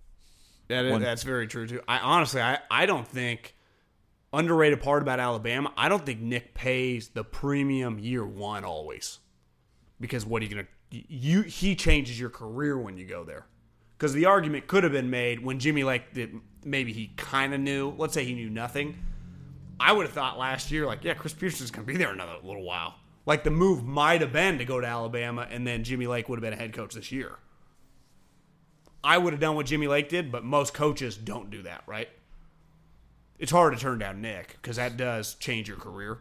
That 0.69 0.85
is, 0.85 0.93
One- 0.93 1.01
that's 1.01 1.23
very 1.23 1.47
true 1.47 1.67
too. 1.67 1.81
I 1.87 1.99
honestly, 2.01 2.43
I, 2.43 2.59
I 2.71 2.87
don't 2.87 3.07
think 3.07 3.55
underrated 4.37 4.81
part 4.81 5.03
about 5.03 5.19
Alabama. 5.21 5.73
I 5.77 5.89
don't 5.89 6.05
think 6.05 6.21
Nick 6.21 6.55
pays 6.55 7.09
the 7.09 7.25
premium 7.25 7.99
year 7.99 8.27
one 8.27 8.65
always, 8.65 9.19
because 10.01 10.25
what 10.27 10.43
are 10.43 10.45
you 10.47 10.55
gonna 10.55 10.69
you 10.91 11.43
he 11.43 11.75
changes 11.75 12.19
your 12.19 12.31
career 12.31 12.79
when 12.79 12.97
you 12.97 13.07
go 13.07 13.25
there. 13.25 13.47
Because 13.99 14.13
the 14.13 14.27
argument 14.27 14.67
could 14.67 14.85
have 14.85 14.93
been 14.93 15.11
made 15.11 15.43
when 15.43 15.59
Jimmy 15.59 15.83
Lake 15.83 16.05
maybe 16.65 16.93
he 16.93 17.09
kind 17.17 17.55
of 17.55 17.61
knew. 17.61 17.95
Let's 17.97 18.15
say 18.15 18.25
he 18.25 18.35
knew 18.35 18.51
nothing. 18.51 18.99
I 19.81 19.93
would 19.93 20.07
have 20.07 20.15
thought 20.15 20.39
last 20.39 20.71
year, 20.71 20.87
like, 20.87 21.05
yeah, 21.05 21.15
Chris 21.15 21.35
Petersen's 21.35 21.71
gonna 21.71 21.87
be 21.87 21.97
there 21.97 22.13
another 22.13 22.37
little 22.43 22.63
while. 22.63 22.95
Like 23.25 23.43
the 23.43 23.51
move 23.51 23.85
might 23.85 24.21
have 24.21 24.33
been 24.33 24.59
to 24.59 24.65
go 24.65 24.81
to 24.81 24.87
Alabama, 24.87 25.47
and 25.51 25.67
then 25.67 25.83
Jimmy 25.83 26.07
Lake 26.07 26.29
would 26.29 26.39
have 26.39 26.43
been 26.43 26.53
a 26.53 26.63
head 26.63 26.73
coach 26.73 26.95
this 26.95 27.11
year. 27.11 27.39
I 29.03 29.19
would 29.19 29.33
have 29.33 29.41
done 29.41 29.57
what 29.57 29.67
Jimmy 29.67 29.89
Lake 29.89 30.09
did, 30.09 30.31
but 30.31 30.45
most 30.45 30.75
coaches 30.75 31.17
don't 31.17 31.51
do 31.51 31.63
that, 31.63 31.83
right? 31.87 32.09
It's 33.39 33.53
hard 33.53 33.75
to 33.75 33.81
turn 33.81 33.99
down 33.99 34.21
Nick 34.21 34.57
because 34.61 34.77
that 34.77 34.97
does 34.97 35.35
change 35.35 35.69
your 35.69 35.77
career. 35.77 36.19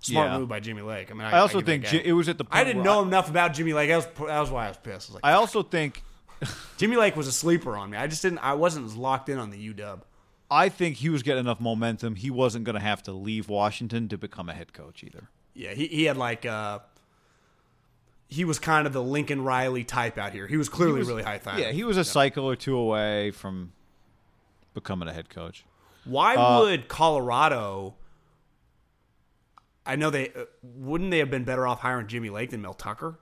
Smart 0.00 0.30
Yeah. 0.30 0.38
move 0.38 0.48
by 0.48 0.60
Jimmy 0.60 0.82
Lake. 0.82 1.10
I 1.10 1.14
mean, 1.14 1.22
I, 1.22 1.32
I 1.32 1.38
also 1.38 1.58
that 1.60 1.66
think 1.66 1.84
Ji- 1.86 2.02
it 2.04 2.12
was 2.12 2.28
at 2.28 2.36
the 2.38 2.44
I 2.50 2.64
didn't 2.64 2.82
know 2.82 3.02
enough 3.02 3.30
about 3.30 3.54
Jimmy 3.54 3.72
Lake. 3.72 3.88
That 3.88 3.96
was, 3.96 4.06
that 4.28 4.40
was 4.40 4.50
why 4.50 4.66
I 4.66 4.68
was 4.68 4.76
pissed. 4.76 5.10
I 5.10 5.12
was 5.12 5.14
like, 5.14 5.24
I 5.24 5.32
also 5.32 5.62
think 5.62 6.02
Jimmy 6.76 6.96
Lake 6.96 7.16
was 7.16 7.26
a 7.26 7.32
sleeper 7.32 7.76
on 7.76 7.90
me. 7.90 7.96
I 7.96 8.06
just 8.06 8.20
didn't. 8.22 8.38
I 8.40 8.54
wasn't 8.54 8.86
as 8.86 8.96
locked 8.96 9.28
in 9.28 9.38
on 9.38 9.50
the 9.50 9.72
UW. 9.72 10.00
I 10.50 10.68
think 10.68 10.96
he 10.96 11.08
was 11.08 11.22
getting 11.22 11.40
enough 11.40 11.60
momentum. 11.60 12.16
He 12.16 12.30
wasn't 12.30 12.64
going 12.64 12.74
to 12.74 12.80
have 12.80 13.02
to 13.04 13.12
leave 13.12 13.48
Washington 13.48 14.08
to 14.08 14.18
become 14.18 14.48
a 14.50 14.54
head 14.54 14.72
coach 14.74 15.02
either. 15.02 15.28
Yeah, 15.54 15.72
he, 15.72 15.86
he 15.86 16.04
had 16.04 16.16
like 16.16 16.44
uh 16.44 16.80
he 18.28 18.44
was 18.44 18.58
kind 18.58 18.86
of 18.86 18.92
the 18.92 19.02
Lincoln 19.02 19.42
Riley 19.42 19.84
type 19.84 20.18
out 20.18 20.32
here. 20.32 20.46
He 20.46 20.56
was 20.56 20.68
clearly 20.68 21.02
really 21.02 21.22
high 21.22 21.38
thigh. 21.38 21.58
Yeah, 21.58 21.70
he 21.72 21.84
was 21.84 21.96
a 21.96 22.04
cycle 22.04 22.44
or 22.44 22.56
two 22.56 22.76
away 22.76 23.30
from 23.30 23.72
becoming 24.74 25.08
a 25.08 25.12
head 25.12 25.30
coach. 25.30 25.64
Why 26.04 26.34
Uh, 26.36 26.60
would 26.62 26.88
Colorado? 26.88 27.94
I 29.86 29.96
know 29.96 30.10
they 30.10 30.28
uh, 30.30 30.44
wouldn't 30.62 31.10
they 31.10 31.18
have 31.18 31.30
been 31.30 31.44
better 31.44 31.66
off 31.66 31.80
hiring 31.80 32.06
Jimmy 32.06 32.30
Lake 32.30 32.50
than 32.50 32.62
Mel 32.62 32.74
Tucker? 32.74 33.18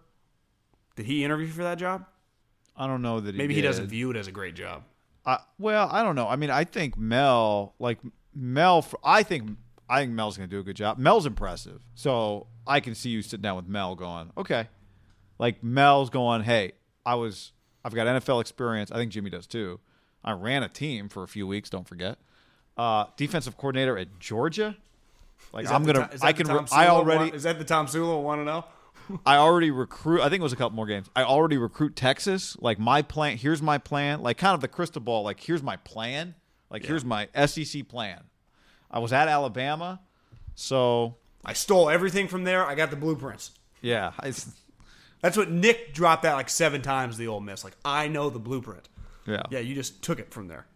Did 0.97 1.07
he 1.07 1.25
interview 1.25 1.49
for 1.49 1.63
that 1.65 1.79
job? 1.79 2.05
I 2.77 2.87
don't 2.87 3.03
know 3.03 3.21
that 3.21 3.35
he 3.35 3.39
Maybe 3.39 3.55
he 3.55 3.61
did. 3.61 3.69
doesn't 3.69 3.89
view 3.89 4.11
it 4.11 4.17
as 4.17 4.27
a 4.29 4.33
great 4.33 4.55
job. 4.55 4.85
Uh, 5.25 5.39
well, 5.59 5.89
I 5.91 6.03
don't 6.03 6.17
know. 6.17 6.29
I 6.29 6.37
mean, 6.37 6.51
I 6.51 6.65
think 6.65 6.97
Mel, 6.99 7.75
like 7.79 7.99
Mel, 8.35 8.85
I 9.05 9.23
think 9.23 9.57
I 9.89 10.01
think 10.01 10.13
Mel's 10.13 10.37
going 10.37 10.49
to 10.49 10.55
do 10.57 10.61
a 10.61 10.63
good 10.65 10.77
job. 10.77 10.99
Mel's 10.99 11.27
impressive, 11.27 11.83
so 11.95 12.47
I 12.67 12.81
can 12.81 12.95
see 12.95 13.11
you 13.11 13.23
sitting 13.23 13.43
down 13.43 13.57
with 13.57 13.67
Mel, 13.69 13.95
going, 13.95 14.31
okay, 14.39 14.69
like 15.39 15.63
Mel's 15.63 16.09
going, 16.11 16.43
hey, 16.43 16.73
I 17.05 17.15
was, 17.17 17.53
I've 17.85 17.95
got 17.95 18.07
NFL 18.07 18.41
experience. 18.41 18.91
I 18.91 18.97
think 18.97 19.13
Jimmy 19.13 19.31
does 19.31 19.47
too. 19.47 19.81
I 20.25 20.33
ran 20.33 20.63
a 20.63 20.69
team 20.69 21.09
for 21.09 21.23
a 21.25 21.29
few 21.29 21.47
weeks. 21.47 21.69
Don't 21.69 21.87
forget, 21.87 22.19
uh, 22.77 23.07
defensive 23.17 23.57
coordinator 23.57 23.99
at 23.99 24.19
Georgia. 24.21 24.77
Like 25.53 25.71
I'm 25.71 25.85
gonna, 25.85 26.09
I 26.23 26.33
can, 26.33 26.47
re- 26.49 26.61
I 26.73 26.89
already, 26.89 27.19
want- 27.25 27.35
is 27.35 27.43
that 27.43 27.59
the 27.59 27.65
Tom 27.65 27.87
Sula 27.87 28.19
want 28.21 28.41
to 28.41 28.45
know? 28.45 28.65
I 29.27 29.37
already 29.37 29.71
recruit. 29.71 30.21
I 30.23 30.29
think 30.31 30.41
it 30.41 30.43
was 30.45 30.53
a 30.53 30.57
couple 30.57 30.77
more 30.77 30.87
games. 30.87 31.11
I 31.15 31.25
already 31.25 31.59
recruit 31.59 31.97
Texas. 31.97 32.57
Like 32.61 32.79
my 32.79 33.03
plan. 33.03 33.37
Here's 33.37 33.61
my 33.61 33.77
plan. 33.79 34.23
Like 34.23 34.39
kind 34.39 34.55
of 34.55 34.61
the 34.61 34.69
crystal 34.69 35.03
ball. 35.03 35.25
Like 35.25 35.41
here's 35.41 35.63
my 35.63 35.77
plan. 35.77 36.35
Like 36.71 36.85
here's 36.85 37.05
my 37.05 37.29
SEC 37.47 37.87
plan. 37.89 38.23
I 38.91 38.99
was 39.01 39.13
at 39.13 39.29
Alabama, 39.29 40.01
so 40.55 41.17
I 41.45 41.53
stole 41.53 41.91
everything 41.91 42.29
from 42.29 42.45
there. 42.45 42.65
I 42.65 42.75
got 42.75 42.91
the 42.91 42.97
blueprints. 42.97 43.51
yeah. 43.83 44.13
That's 45.21 45.37
what 45.37 45.51
Nick 45.51 45.95
dropped 45.95 46.23
that 46.25 46.35
like 46.35 46.49
seven 46.49 46.83
times. 46.83 47.17
The 47.17 47.29
Ole 47.29 47.41
Miss. 47.41 47.63
Like 47.65 47.77
I 47.85 48.09
know 48.09 48.31
the 48.31 48.39
blueprint. 48.39 48.89
yeah. 49.27 49.43
Yeah, 49.51 49.59
you 49.61 49.75
just 49.75 50.03
took 50.03 50.19
it 50.19 50.33
from 50.33 50.49
there. 50.49 50.67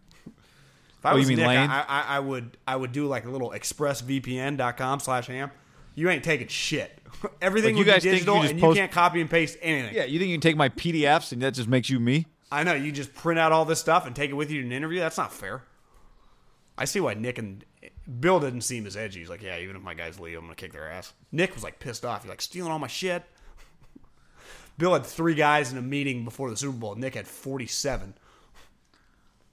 If 0.99 1.05
I 1.05 1.11
Oh, 1.11 1.13
you 1.13 1.19
was 1.19 1.27
mean 1.29 1.37
Nick, 1.37 1.47
Lane? 1.47 1.69
I, 1.69 1.81
I, 1.81 2.01
I 2.17 2.19
would 2.19 2.57
I 2.67 2.75
would 2.75 2.91
do 2.91 3.07
like 3.07 3.25
a 3.25 3.29
little 3.29 3.51
expressvpn.com 3.51 4.99
slash 4.99 5.27
ham. 5.27 5.51
You 5.95 6.09
ain't 6.09 6.23
taking 6.23 6.47
shit. 6.47 6.99
Everything 7.41 7.75
Like, 7.75 7.85
you 7.85 7.91
guys 7.91 8.03
be 8.03 8.09
think 8.11 8.25
you 8.25 8.25
digital, 8.33 8.41
just 8.41 8.51
and 8.53 8.61
post- 8.61 8.75
you 8.75 8.81
can't 8.81 8.91
copy 8.91 9.21
and 9.21 9.29
paste 9.29 9.57
anything. 9.61 9.95
Yeah. 9.95 10.05
You 10.05 10.19
think 10.19 10.29
you 10.29 10.35
can 10.35 10.41
take 10.41 10.55
my 10.57 10.69
PDFs 10.69 11.31
and 11.31 11.41
that 11.41 11.53
just 11.53 11.67
makes 11.67 11.89
you 11.89 11.99
me? 11.99 12.25
I 12.51 12.63
know. 12.63 12.73
You 12.73 12.91
just 12.91 13.13
print 13.13 13.39
out 13.39 13.51
all 13.51 13.65
this 13.65 13.79
stuff 13.79 14.05
and 14.05 14.15
take 14.15 14.29
it 14.29 14.33
with 14.35 14.51
you 14.51 14.61
to 14.61 14.67
an 14.67 14.71
interview. 14.71 14.99
That's 14.99 15.17
not 15.17 15.33
fair. 15.33 15.63
I 16.77 16.85
see 16.85 16.99
why 16.99 17.15
Nick 17.15 17.39
and 17.39 17.65
Bill 18.19 18.39
didn't 18.39 18.61
seem 18.61 18.85
as 18.85 18.95
edgy. 18.95 19.19
He's 19.19 19.29
like, 19.29 19.41
yeah, 19.41 19.57
even 19.57 19.75
if 19.75 19.81
my 19.81 19.95
guys 19.95 20.19
leave, 20.19 20.37
I'm 20.37 20.43
gonna 20.45 20.55
kick 20.55 20.71
their 20.73 20.89
ass. 20.89 21.11
Nick 21.31 21.53
was 21.55 21.63
like 21.63 21.79
pissed 21.79 22.05
off. 22.05 22.21
He's 22.23 22.29
like 22.29 22.41
stealing 22.41 22.71
all 22.71 22.79
my 22.79 22.87
shit. 22.87 23.23
Bill 24.77 24.93
had 24.93 25.05
three 25.05 25.33
guys 25.33 25.71
in 25.71 25.77
a 25.77 25.81
meeting 25.81 26.23
before 26.23 26.49
the 26.51 26.55
Super 26.57 26.77
Bowl. 26.77 26.95
Nick 26.95 27.15
had 27.15 27.27
47. 27.27 28.13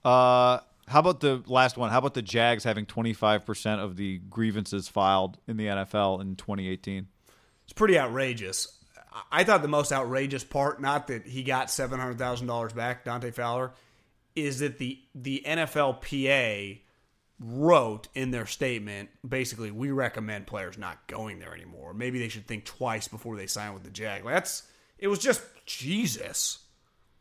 Uh, 0.05 0.59
how 0.95 1.01
about 1.01 1.19
the 1.19 1.43
last 1.45 1.75
one? 1.75 1.91
How 1.91 1.97
about 1.97 2.13
the 2.13 2.21
Jags 2.21 2.63
having 2.63 2.85
25% 2.85 3.79
of 3.83 3.97
the 3.97 4.19
grievances 4.29 4.87
filed 4.87 5.37
in 5.45 5.57
the 5.57 5.65
NFL 5.65 6.21
in 6.21 6.37
2018? 6.37 7.07
It's 7.65 7.73
pretty 7.73 7.99
outrageous. 7.99 8.81
I 9.29 9.43
thought 9.43 9.61
the 9.61 9.67
most 9.67 9.91
outrageous 9.91 10.45
part, 10.45 10.79
not 10.79 11.07
that 11.07 11.27
he 11.27 11.43
got 11.43 11.69
seven 11.69 11.99
hundred 11.99 12.17
thousand 12.17 12.47
dollars 12.47 12.71
back, 12.71 13.03
Dante 13.03 13.31
Fowler, 13.31 13.73
is 14.37 14.59
that 14.59 14.77
the 14.77 14.97
the 15.13 15.43
NFLPA 15.45 16.79
wrote 17.41 18.07
in 18.15 18.31
their 18.31 18.45
statement 18.45 19.09
basically 19.27 19.71
we 19.71 19.91
recommend 19.91 20.47
players 20.47 20.77
not 20.77 21.07
going 21.07 21.39
there 21.39 21.53
anymore. 21.53 21.93
Maybe 21.93 22.19
they 22.19 22.29
should 22.29 22.47
think 22.47 22.63
twice 22.63 23.09
before 23.09 23.35
they 23.35 23.47
sign 23.47 23.73
with 23.73 23.83
the 23.83 23.89
Jag. 23.89 24.23
That's 24.23 24.63
it 24.97 25.09
was 25.09 25.19
just 25.19 25.41
Jesus. 25.65 26.59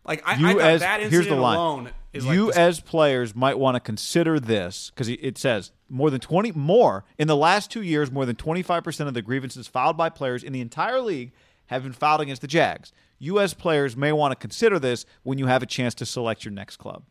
Like 0.07 0.23
I, 0.27 0.35
You 0.37 0.47
I 0.49 0.53
thought 0.53 0.61
as 0.63 0.81
that 0.83 1.01
here's 1.01 1.13
incident 1.15 1.37
the 1.37 1.43
line. 1.43 1.57
alone 1.57 1.91
is 2.13 2.27
like 2.27 2.35
you 2.35 2.47
this- 2.49 2.57
as 2.57 2.81
players 2.81 3.35
might 3.35 3.59
want 3.59 3.75
to 3.77 3.81
consider 3.81 4.39
this 4.39 4.91
because 4.91 5.09
it 5.09 5.39
says 5.39 5.73
more 5.89 6.11
than 6.11 6.21
20 6.21 6.53
more 6.53 7.05
in 7.19 7.27
the 7.29 7.37
last 7.37 7.71
two 7.71 7.83
years 7.83 8.11
more 8.11 8.27
than 8.27 8.37
25% 8.37 9.07
of 9.09 9.15
the 9.15 9.23
grievances 9.23 9.67
filed 9.67 9.97
by 9.97 10.09
players 10.11 10.43
in 10.45 10.53
the 10.53 10.61
entire 10.61 11.01
league 11.01 11.33
have 11.67 11.83
been 11.83 11.93
filed 11.93 12.21
against 12.21 12.43
the 12.43 12.49
jags 12.49 12.93
you 13.19 13.39
as 13.41 13.55
players 13.55 13.97
may 13.97 14.13
want 14.13 14.33
to 14.33 14.37
consider 14.37 14.79
this 14.79 15.07
when 15.23 15.39
you 15.39 15.47
have 15.47 15.63
a 15.63 15.67
chance 15.67 15.95
to 15.95 16.05
select 16.07 16.45
your 16.45 16.53
next 16.53 16.77
club 16.77 17.05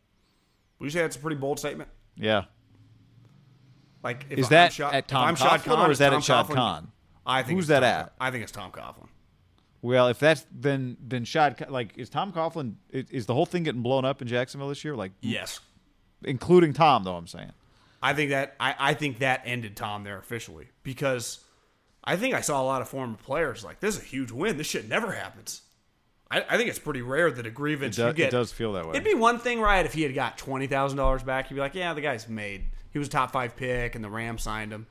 would 0.80 0.86
you 0.86 0.92
say 0.92 1.02
that's 1.02 1.16
a 1.16 1.20
pretty 1.20 1.38
bold 1.38 1.58
statement? 1.60 1.90
yeah 2.16 2.44
Like 4.04 4.26
if 4.30 4.38
Is 4.40 4.46
I'm 4.48 4.50
that 4.52 4.74
Shad- 4.74 4.94
at 4.94 5.08
Tom 5.08 5.36
Coughlin, 5.36 5.64
Khan, 5.64 5.90
or 5.90 5.92
is 5.92 5.98
that 6.00 6.10
Tom 6.10 6.18
at 6.18 6.24
Shad. 6.24 6.46
Khan? 6.48 6.92
I 7.26 7.42
think 7.44 7.58
Who's 7.58 7.68
that 7.68 7.80
Tom 7.80 7.90
at? 7.90 8.14
I 8.20 8.32
think 8.32 8.44
it's 8.44 8.52
Tom 8.52 8.72
Coughlin. 8.72 9.08
Well 9.84 10.08
if 10.08 10.18
that's 10.18 10.46
then 10.52 10.98
then 11.00 11.24
shad 11.26 11.64
like 11.70 11.96
is 11.98 12.10
tom 12.10 12.34
coughlin 12.34 12.74
is, 12.90 13.06
is 13.12 13.26
the 13.28 13.34
whole 13.36 13.46
thing 13.46 13.62
getting 13.62 13.84
blown 13.84 14.04
up 14.06 14.20
in 14.24 14.28
jacksonville 14.28 14.70
this 14.70 14.84
year 14.84 14.96
like 14.96 15.12
Yes. 15.22 15.60
including 16.24 16.74
tom 16.74 17.04
though 17.04 17.16
i'm 17.16 17.28
saying 17.28 17.52
I 18.02 18.14
think 18.14 18.32
that 18.32 18.56
I, 18.60 18.76
I 18.78 18.94
think 18.96 19.20
that 19.20 19.44
ended 19.46 19.78
Tom 19.78 20.04
there 20.04 20.18
officially 20.18 20.68
because 20.84 21.40
I 22.04 22.18
think 22.18 22.36
I 22.36 22.42
saw 22.42 22.62
a 22.62 22.66
lot 22.66 22.82
of 22.82 22.90
former 22.90 23.16
players 23.16 23.64
like 23.64 23.80
this 23.80 23.96
is 23.96 24.02
a 24.02 24.06
huge 24.06 24.30
win. 24.30 24.58
This 24.58 24.68
shit 24.68 24.90
never 24.90 25.14
happens. 25.14 25.62
I, 26.30 26.44
I 26.50 26.58
think 26.58 26.68
it's 26.68 26.80
pretty 26.80 27.02
rare 27.02 27.32
that 27.32 27.46
a 27.46 27.50
grievance 27.50 27.98
It 27.98 28.06
do- 28.08 28.14
get. 28.14 28.28
it 28.28 28.32
does 28.32 28.52
feel 28.52 28.74
that 28.74 28.84
way. 28.84 28.92
It'd 28.92 29.06
be 29.06 29.14
one 29.14 29.40
thing, 29.40 29.62
right, 29.62 29.86
if 29.86 29.94
he 29.94 30.02
had 30.02 30.14
got 30.14 30.38
twenty 30.38 30.68
thousand 30.68 30.98
dollars 30.98 31.24
back, 31.24 31.50
you'd 31.50 31.56
be 31.56 31.62
like, 31.62 31.76
yeah, 31.76 31.94
the 31.94 32.02
guy's 32.02 32.28
made. 32.28 32.66
He 32.92 33.00
was 33.00 33.08
a 33.08 33.12
top 33.12 33.32
five 33.32 33.56
pick, 33.56 33.96
and 33.96 34.04
the 34.04 34.10
Rams 34.10 34.44
signed 34.44 34.74
him. 34.74 34.86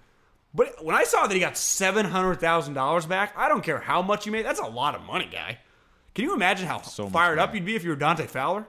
But 0.55 0.85
when 0.85 0.95
I 0.95 1.05
saw 1.05 1.27
that 1.27 1.35
he 1.35 1.41
got 1.41 1.57
seven 1.57 2.07
hundred 2.07 2.41
thousand 2.41 2.75
dollars 2.75 3.07
back, 3.07 3.33
I 3.37 3.49
don't 3.49 3.63
care 3.63 3.79
how 3.79 4.03
much 4.03 4.27
you 4.27 4.33
made. 4.33 4.45
That's 4.45 4.61
a 4.61 4.67
lot 4.67 4.95
of 4.95 5.03
money, 5.03 5.29
guy. 5.31 5.59
Can 6.15 6.25
you 6.25 6.35
imagine 6.35 6.67
how 6.67 6.83
So 6.83 7.09
fired 7.09 7.39
up 7.39 7.55
you'd 7.55 7.65
be 7.65 7.75
if 7.75 7.85
you 7.85 7.91
were 7.91 7.97
Dante 7.97 8.27
Fowler? 8.27 8.67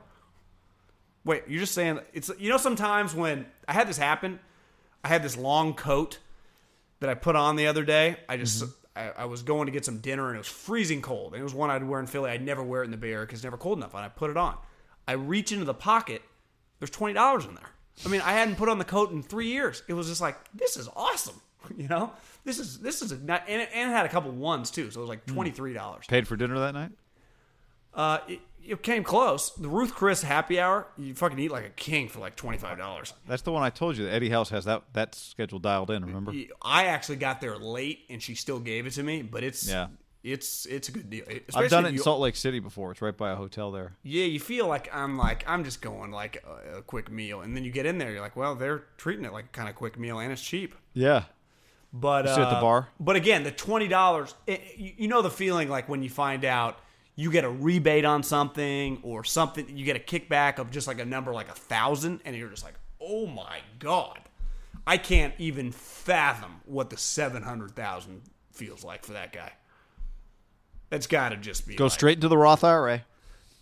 Wait, 1.26 1.44
you're 1.48 1.60
just 1.60 1.74
saying 1.74 2.00
it's 2.14 2.32
you 2.40 2.50
know 2.50 2.58
sometimes 2.58 3.14
when 3.14 3.46
I 3.68 3.74
had 3.74 3.88
this 3.88 3.98
happen, 3.98 4.40
I 5.04 5.10
had 5.10 5.24
this 5.24 5.36
long 5.36 5.74
coat 5.74 6.20
that 7.00 7.10
I 7.10 7.16
put 7.16 7.36
on 7.36 7.58
the 7.58 7.68
other 7.68 7.84
day. 7.84 8.18
I 8.30 8.38
just 8.38 8.64
mm-hmm. 8.64 8.72
I, 8.96 9.24
I 9.24 9.26
was 9.26 9.44
going 9.44 9.66
to 9.66 9.72
get 9.72 9.84
some 9.84 9.98
dinner 9.98 10.28
and 10.28 10.36
it 10.36 10.40
was 10.40 10.48
freezing 10.48 11.02
cold. 11.02 11.34
And 11.34 11.42
it 11.42 11.44
was 11.44 11.54
one 11.54 11.70
I'd 11.70 11.84
wear 11.84 12.00
in 12.00 12.08
Philly. 12.08 12.30
I'd 12.30 12.44
never 12.44 12.64
wear 12.64 12.82
it 12.82 12.86
in 12.86 12.92
the 12.92 12.98
Bay 12.98 13.12
Area 13.12 13.26
because 13.26 13.40
it's 13.40 13.44
never 13.44 13.58
cold 13.58 13.78
enough. 13.78 13.94
And 13.94 14.04
I 14.04 14.10
put 14.10 14.30
it 14.30 14.38
on. 14.38 14.58
I 15.08 15.14
reach 15.14 15.52
into 15.52 15.66
the 15.66 15.74
pocket. 15.74 16.22
There's 16.80 16.90
twenty 16.90 17.14
dollars 17.14 17.46
in 17.46 17.56
there. 17.56 17.70
I 18.06 18.10
mean, 18.10 18.22
I 18.22 18.34
hadn't 18.34 18.56
put 18.56 18.70
on 18.70 18.78
the 18.80 18.86
coat 18.86 19.12
in 19.12 19.22
three 19.22 19.48
years. 19.48 19.84
It 19.88 19.94
was 19.94 20.08
just 20.08 20.22
like 20.22 20.38
this 20.54 20.78
is 20.78 20.88
awesome. 20.96 21.42
You 21.78 21.88
know, 21.88 22.12
this 22.46 22.60
is 22.60 22.80
this 22.80 23.02
is 23.02 23.12
a 23.12 23.18
not, 23.18 23.44
and 23.48 23.62
it, 23.62 23.70
and 23.74 23.90
it 23.90 23.94
had 23.94 24.06
a 24.06 24.10
couple 24.10 24.32
ones 24.32 24.70
too. 24.72 24.92
So 24.92 25.00
it 25.00 25.02
was 25.04 25.10
like 25.10 25.26
twenty 25.26 25.52
three 25.52 25.74
dollars. 25.74 26.06
paid 26.08 26.28
for 26.28 26.36
dinner 26.36 26.60
that 26.60 26.74
night 26.74 26.92
Uh, 27.94 28.20
it, 28.28 28.40
it 28.66 28.82
came 28.84 29.04
close. 29.04 29.52
The 29.52 29.68
Ruth 29.68 29.94
Chris 29.94 30.24
happy 30.24 30.60
hour. 30.60 30.88
You 30.98 31.14
fucking 31.16 31.38
eat 31.40 31.52
like 31.52 31.66
a 31.66 31.70
king 31.70 32.08
for 32.10 32.20
like 32.20 32.36
twenty 32.36 32.58
five 32.58 32.78
dollars. 32.78 33.14
that's 33.28 33.42
the 33.44 33.52
one 33.52 33.64
i 33.64 33.70
told 33.70 33.98
you 33.98 34.06
that 34.06 34.12
eddie 34.14 34.30
house 34.30 34.50
has 34.50 34.66
that 34.66 34.84
that 34.94 35.16
schedule 35.16 35.60
dialed 35.60 35.92
in 35.92 36.04
remember 36.06 36.34
I 36.62 36.86
actually 36.86 37.18
got 37.18 37.42
there 37.42 37.58
late, 37.58 38.00
and 38.10 38.22
she 38.22 38.36
still 38.36 38.60
gave 38.60 38.86
it 38.88 38.92
to 38.92 39.04
me. 39.04 39.22
But 39.22 39.44
it's 39.44 39.68
Yeah. 39.68 39.88
it's 40.24 40.66
it's 40.66 40.88
a 40.90 40.92
good 40.94 41.10
deal. 41.10 41.26
I've 41.28 41.42
Especially 41.50 41.68
done 41.70 41.86
it 41.86 41.90
in 41.90 41.94
you- 41.96 42.00
Salt 42.02 42.22
Lake 42.22 42.36
City 42.38 42.60
before. 42.60 42.92
It's 42.92 43.02
right 43.02 43.16
by 43.18 43.32
a 43.32 43.36
hotel 43.36 43.72
there. 43.72 43.94
Yeah, 44.04 44.26
you 44.26 44.40
feel 44.40 44.68
like 44.68 44.88
I'm 44.96 45.18
like 45.18 45.44
I'm 45.46 45.64
just 45.66 45.82
going 45.82 46.12
like 46.12 46.44
a, 46.74 46.78
a 46.78 46.82
quick 46.82 47.12
meal, 47.12 47.42
and 47.42 47.56
then 47.56 47.64
you 47.66 47.72
get 47.72 47.86
in 47.86 47.98
there, 47.98 48.12
you're 48.12 48.22
like, 48.22 48.36
well, 48.38 48.56
they're 48.56 48.86
treating 48.98 49.26
it 49.26 49.34
like 49.34 49.52
kind 49.52 49.68
of 49.70 49.76
quick 49.76 50.00
meal, 50.00 50.20
and 50.20 50.32
it's 50.32 50.42
cheap. 50.42 50.74
Yeah. 50.94 51.24
But 51.94 52.24
sit 52.28 52.40
at 52.40 52.50
the 52.50 52.58
uh, 52.58 52.62
bar? 52.62 52.88
But 53.00 53.16
again, 53.16 53.44
the 53.44 53.52
twenty 53.52 53.88
dollars, 53.88 54.34
you 54.76 55.08
know 55.08 55.22
the 55.22 55.30
feeling 55.30 55.70
like 55.70 55.88
when 55.88 56.02
you 56.02 56.10
find 56.10 56.44
out 56.44 56.80
you 57.16 57.30
get 57.30 57.44
a 57.44 57.50
rebate 57.50 58.04
on 58.04 58.24
something 58.24 59.00
or 59.04 59.24
something, 59.24 59.78
you 59.78 59.86
get 59.86 59.96
a 59.96 60.00
kickback 60.00 60.58
of 60.58 60.72
just 60.72 60.88
like 60.88 61.00
a 61.00 61.06
number 61.06 61.32
like 61.34 61.50
a 61.50 61.54
thousand, 61.54 62.22
and 62.26 62.36
you're 62.36 62.50
just 62.50 62.64
like, 62.64 62.74
oh 63.00 63.28
my 63.28 63.60
god, 63.78 64.20
I 64.88 64.98
can't 64.98 65.36
even 65.38 65.72
fathom 65.72 66.62
what 66.66 66.90
the 66.90 66.98
seven 66.98 67.44
hundred 67.44 67.76
thousand 67.76 68.22
feels 68.52 68.84
like 68.84 69.06
for 69.06 69.14
that 69.14 69.32
guy. 69.32 69.52
That's 70.90 71.08
got 71.08 71.30
to 71.30 71.38
just 71.38 71.68
be 71.68 71.76
Go 71.76 71.86
like, 71.86 71.94
straight 71.94 72.18
into 72.18 72.28
the 72.28 72.38
Roth 72.38 72.64
IRA. 72.64 73.04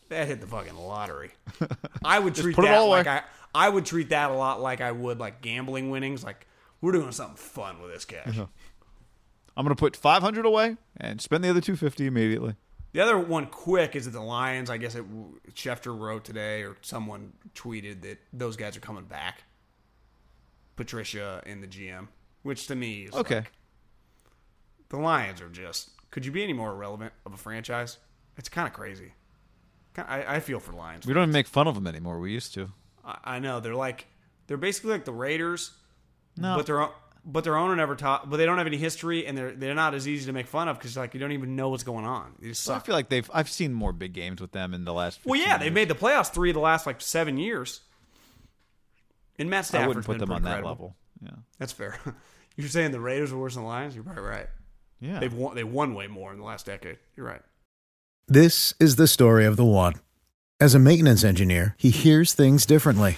that 0.10 0.28
hit 0.28 0.42
the 0.42 0.48
fucking 0.48 0.76
lottery. 0.76 1.32
I 2.04 2.20
would 2.20 2.36
treat 2.36 2.56
that 2.56 2.80
like. 2.80 3.08
I, 3.08 3.24
I 3.54 3.68
would 3.68 3.86
treat 3.86 4.10
that 4.10 4.32
a 4.32 4.34
lot 4.34 4.62
like 4.62 4.80
I 4.80 4.92
would 4.92 5.20
like 5.20 5.42
gambling 5.42 5.90
winnings. 5.90 6.24
Like 6.24 6.48
we're 6.82 6.92
doing 6.92 7.12
something 7.12 7.38
fun 7.38 7.82
with 7.82 7.92
this 7.94 8.06
cash. 8.06 8.28
Uh-huh. 8.28 8.48
I'm 9.56 9.66
going 9.66 9.76
to 9.76 9.80
put 9.80 9.96
500 9.96 10.46
away 10.46 10.78
and 10.98 11.20
spend 11.22 11.44
the 11.44 11.50
other 11.50 11.62
250 11.62 12.06
immediately. 12.08 12.56
The 12.94 13.02
other 13.02 13.18
one, 13.18 13.46
quick, 13.48 13.96
is 13.96 14.06
that 14.06 14.12
the 14.12 14.22
Lions. 14.22 14.70
I 14.70 14.78
guess 14.78 14.96
it, 14.96 15.06
Schefter 15.54 15.98
wrote 15.98 16.24
today, 16.26 16.64
or 16.64 16.76
someone 16.82 17.34
tweeted 17.56 18.02
that 18.02 18.20
those 18.34 18.56
guys 18.58 18.76
are 18.76 18.82
coming 18.82 19.06
back. 19.06 19.44
Patricia 20.76 21.42
and 21.46 21.62
the 21.62 21.68
GM, 21.68 22.08
which 22.44 22.68
to 22.68 22.76
me 22.76 23.04
is 23.04 23.14
Okay. 23.14 23.36
like, 23.36 23.52
the 24.90 24.98
Lions 24.98 25.42
are 25.42 25.50
just. 25.50 25.90
Could 26.12 26.26
you 26.26 26.32
be 26.32 26.44
any 26.44 26.54
more 26.54 26.72
irrelevant 26.72 27.14
of 27.26 27.34
a 27.34 27.38
franchise? 27.38 27.98
It's 28.38 28.50
kind 28.50 28.68
of 28.68 28.74
crazy. 28.74 29.14
I, 29.98 30.36
I 30.36 30.40
feel 30.40 30.60
for 30.60 30.72
Lions. 30.74 31.06
We 31.06 31.14
don't 31.14 31.24
even 31.24 31.34
make 31.34 31.48
fun 31.48 31.68
of 31.68 31.76
them 31.76 31.88
anymore. 31.88 32.20
We 32.20 32.32
used 32.32 32.54
to. 32.56 32.72
I, 33.06 33.18
I 33.24 33.40
know 33.40 33.60
they're 33.60 33.76
like 33.76 34.08
they're 34.48 34.58
basically 34.58 34.92
like 34.92 35.06
the 35.06 35.12
Raiders, 35.14 35.72
No. 36.38 36.56
but 36.58 36.66
their 36.66 36.88
but 37.24 37.44
their 37.44 37.56
owner 37.56 37.76
never 37.76 37.96
taught. 37.96 38.30
But 38.30 38.38
they 38.38 38.46
don't 38.46 38.58
have 38.58 38.68
any 38.68 38.78
history, 38.78 39.26
and 39.28 39.38
they're 39.38 39.52
they're 39.52 39.76
not 39.76 39.94
as 39.94 40.08
easy 40.08 40.26
to 40.26 40.34
make 40.34 40.48
fun 40.48 40.68
of 40.68 40.78
because 40.78 40.98
like 40.98 41.14
you 41.14 41.20
don't 41.20 41.32
even 41.34 41.56
know 41.56 41.70
what's 41.70 41.84
going 41.84 42.06
on. 42.06 42.34
They 42.40 42.50
just 42.50 42.70
I 42.70 42.80
feel 42.80 42.96
like 42.96 43.10
they've. 43.10 43.30
I've 43.34 43.50
seen 43.50 43.74
more 43.74 43.94
big 43.94 44.14
games 44.14 44.42
with 44.42 44.52
them 44.52 44.74
in 44.74 44.86
the 44.86 44.94
last. 44.94 45.20
well, 45.26 45.36
15 45.40 45.50
yeah, 45.50 45.58
they've 45.58 45.74
made 45.74 45.88
the 45.88 45.96
playoffs 45.96 46.32
three 46.32 46.50
of 46.50 46.56
the 46.56 46.62
last 46.62 46.86
like 46.86 47.02
seven 47.02 47.38
years. 47.38 47.82
And 49.40 49.50
Matt 49.50 49.74
I 49.74 49.88
wouldn't 49.88 50.06
put 50.06 50.20
them 50.20 50.32
on 50.32 50.42
pretty 50.42 50.56
that 50.56 50.62
credible. 50.62 50.70
level. 50.70 50.96
Yeah. 51.24 51.44
That's 51.58 51.72
fair. 51.72 51.98
You're 52.58 52.68
saying 52.68 52.92
the 52.92 53.00
Raiders 53.00 53.32
are 53.32 53.38
worse 53.38 53.56
than 53.56 53.64
the 53.64 53.70
Lions? 53.70 53.96
You're 53.96 54.04
probably 54.04 54.24
right. 54.24 54.48
Yeah. 55.00 55.20
They've 55.20 55.34
won. 55.34 55.56
They 55.56 55.64
won 55.64 55.96
way 55.96 56.08
more 56.08 56.32
in 56.32 56.38
the 56.38 56.46
last 56.46 56.66
decade. 56.66 56.98
You're 57.16 57.26
right. 57.26 57.42
This 58.28 58.74
is 58.80 58.98
the 58.98 59.08
story 59.08 59.46
of 59.46 59.58
the 59.58 59.66
one. 59.66 59.96
As 60.60 60.76
a 60.76 60.80
maintenance 60.80 61.24
engineer, 61.24 61.76
he 61.78 61.90
hears 61.90 62.34
things 62.34 62.68
differently. 62.68 63.18